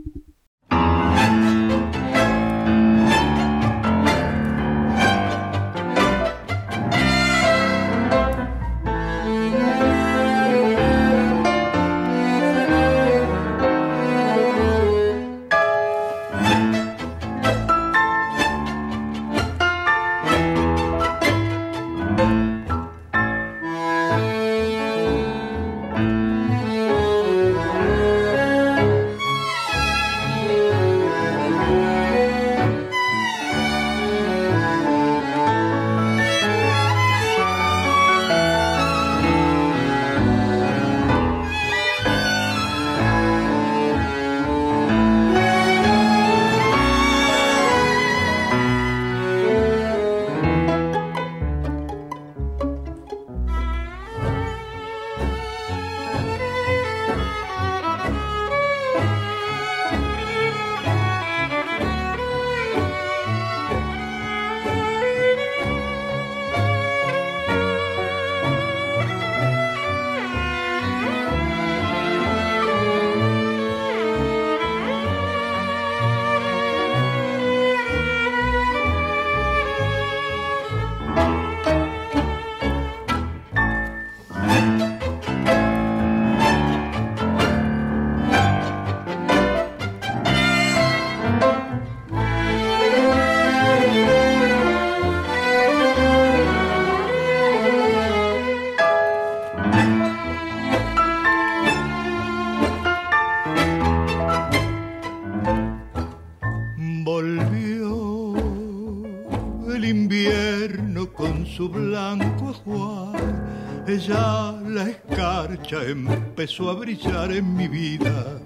[116.67, 118.41] A brillar en mi vida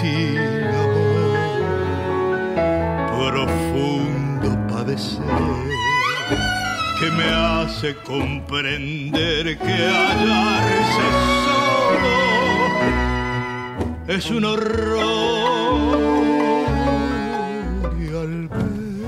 [0.00, 1.38] sin amor.
[3.30, 5.20] Profundo padecer
[6.98, 11.06] que me hace comprender que hallarse
[11.44, 12.16] solo
[14.08, 15.98] es un horror.
[18.00, 19.04] Y al ver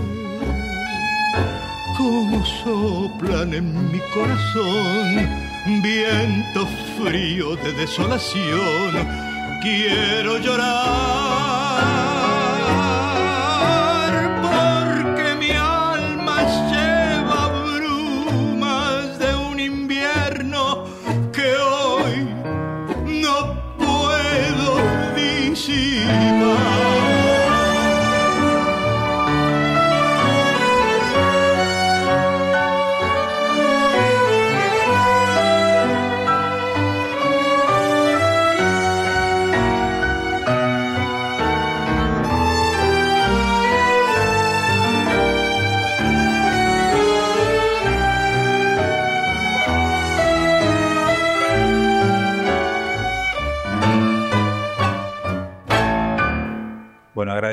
[1.97, 9.09] cómo soplan en mi corazón vientos fríos de desolación,
[9.61, 11.42] quiero llorar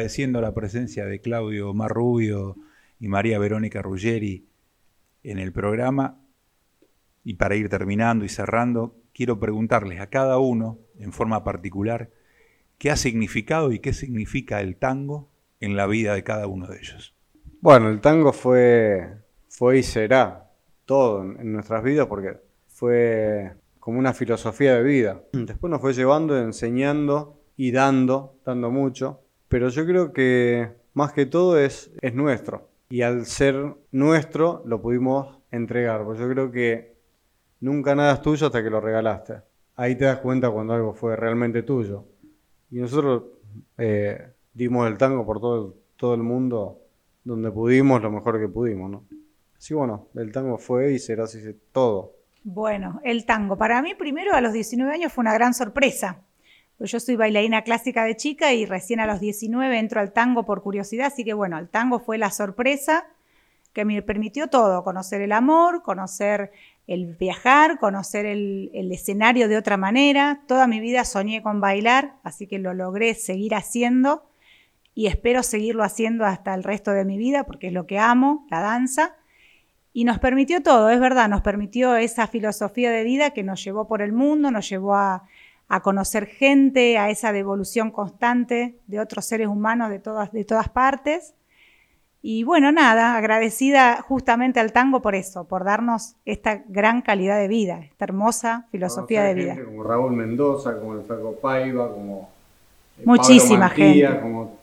[0.09, 2.55] agradeciendo la presencia de Claudio Marrubio
[2.99, 4.47] y María Verónica Ruggeri
[5.21, 6.17] en el programa.
[7.23, 12.09] Y para ir terminando y cerrando, quiero preguntarles a cada uno, en forma particular,
[12.79, 15.29] qué ha significado y qué significa el tango
[15.59, 17.13] en la vida de cada uno de ellos.
[17.61, 19.13] Bueno, el tango fue,
[19.47, 20.49] fue y será
[20.85, 22.35] todo en nuestras vidas porque
[22.67, 25.21] fue como una filosofía de vida.
[25.33, 29.28] Después nos fue llevando, enseñando y dando, dando mucho.
[29.49, 32.69] Pero yo creo que más que todo es, es nuestro.
[32.89, 36.03] Y al ser nuestro lo pudimos entregar.
[36.03, 36.95] Porque yo creo que
[37.59, 39.41] nunca nada es tuyo hasta que lo regalaste.
[39.75, 42.05] Ahí te das cuenta cuando algo fue realmente tuyo.
[42.71, 43.23] Y nosotros
[43.77, 46.81] eh, dimos el tango por todo el, todo el mundo
[47.23, 49.05] donde pudimos, lo mejor que pudimos, ¿no?
[49.57, 51.39] Sí, bueno, el tango fue y será así
[51.71, 52.13] todo.
[52.43, 53.57] Bueno, el tango.
[53.57, 56.21] Para mí, primero, a los 19 años fue una gran sorpresa.
[56.79, 60.61] Yo soy bailarina clásica de chica y recién a los 19 entro al tango por
[60.61, 63.05] curiosidad, así que bueno, el tango fue la sorpresa
[63.73, 66.51] que me permitió todo, conocer el amor, conocer
[66.87, 70.41] el viajar, conocer el, escenario de otra manera.
[70.47, 74.23] Toda mi vida soñé con bailar, así que lo logré seguir haciendo
[74.95, 78.47] y espero seguirlo haciendo hasta el resto de mi vida porque es lo que amo,
[78.49, 79.15] la danza.
[79.91, 83.87] Y nos permitió todo, es verdad, nos permitió esa filosofía de vida que nos llevó
[83.87, 85.27] por el mundo, nos llevó a,
[85.69, 90.67] a conocer gente, a esa devolución constante de otros seres humanos de todas, de todas
[90.67, 91.35] partes.
[92.23, 97.47] Y bueno, nada, agradecida justamente al tango por eso, por darnos esta gran calidad de
[97.47, 99.55] vida, esta hermosa filosofía de vida.
[99.63, 102.29] como Raúl Mendoza, como el Flaco Paiva, como
[102.97, 104.57] eh, muchísima gente, como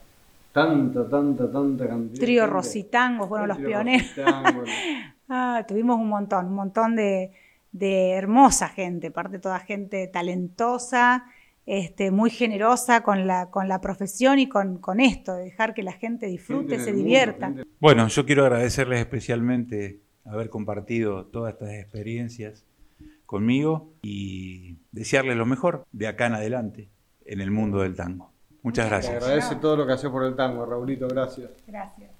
[0.51, 2.19] tanta, tanta, tanta cantidad.
[2.19, 4.11] Trío Rositangos, bueno, los pioneros.
[5.29, 7.31] ah, tuvimos un montón, un montón de,
[7.71, 11.25] de hermosa gente, parte toda gente talentosa,
[11.65, 15.83] este, muy generosa con la, con la profesión y con, con esto, de dejar que
[15.83, 17.53] la gente disfrute, se divierta.
[17.79, 22.65] Bueno, yo quiero agradecerles especialmente haber compartido todas estas experiencias
[23.25, 26.89] conmigo y desearles lo mejor de acá en adelante
[27.25, 28.31] en el mundo del tango.
[28.63, 29.19] Muchas gracias.
[29.19, 31.51] Te agradece todo lo que hace por el tango, Raulito, gracias.
[31.67, 32.11] Gracias.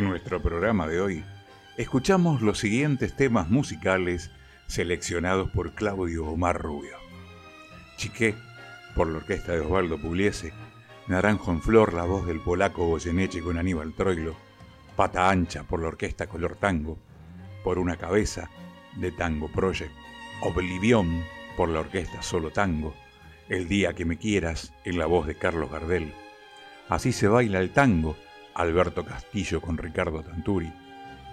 [0.00, 1.24] En nuestro programa de hoy,
[1.76, 4.30] escuchamos los siguientes temas musicales
[4.66, 6.96] seleccionados por Claudio Omar Rubio.
[7.98, 8.34] Chiqué,
[8.94, 10.54] por la orquesta de Osvaldo Pugliese,
[11.06, 14.36] Naranjo en Flor, la voz del polaco Goyeneche con Aníbal Troilo,
[14.96, 16.96] Pata Ancha por la orquesta Color Tango,
[17.62, 18.48] Por una Cabeza
[18.96, 19.92] de Tango Project,
[20.40, 21.22] Oblivión
[21.58, 22.94] por la orquesta Solo Tango,
[23.50, 26.14] El Día que Me Quieras en la voz de Carlos Gardel,
[26.88, 28.16] Así se baila el tango,
[28.60, 30.72] Alberto Castillo con Ricardo Tanturi,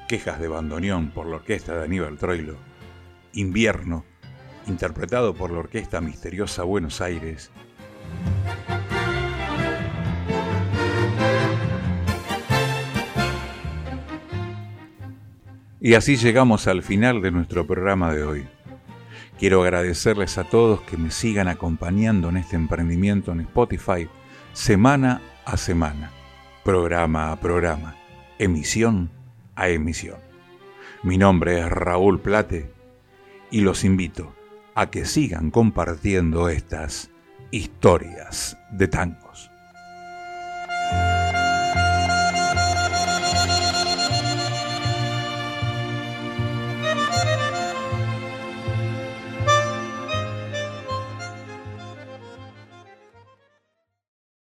[0.07, 2.57] Quejas de Bandoneón por la orquesta de Aníbal Troilo,
[3.34, 4.05] Invierno,
[4.67, 7.51] interpretado por la orquesta misteriosa Buenos Aires,
[15.80, 18.47] Y así llegamos al final de nuestro programa de hoy.
[19.39, 24.09] Quiero agradecerles a todos que me sigan acompañando en este emprendimiento en Spotify
[24.53, 26.11] semana a semana,
[26.68, 27.95] programa a programa,
[28.39, 29.09] emisión
[29.55, 30.18] a emisión.
[31.01, 32.74] Mi nombre es Raúl Plate
[33.49, 34.36] y los invito
[34.76, 37.09] a que sigan compartiendo estas
[37.51, 39.26] historias de tangos.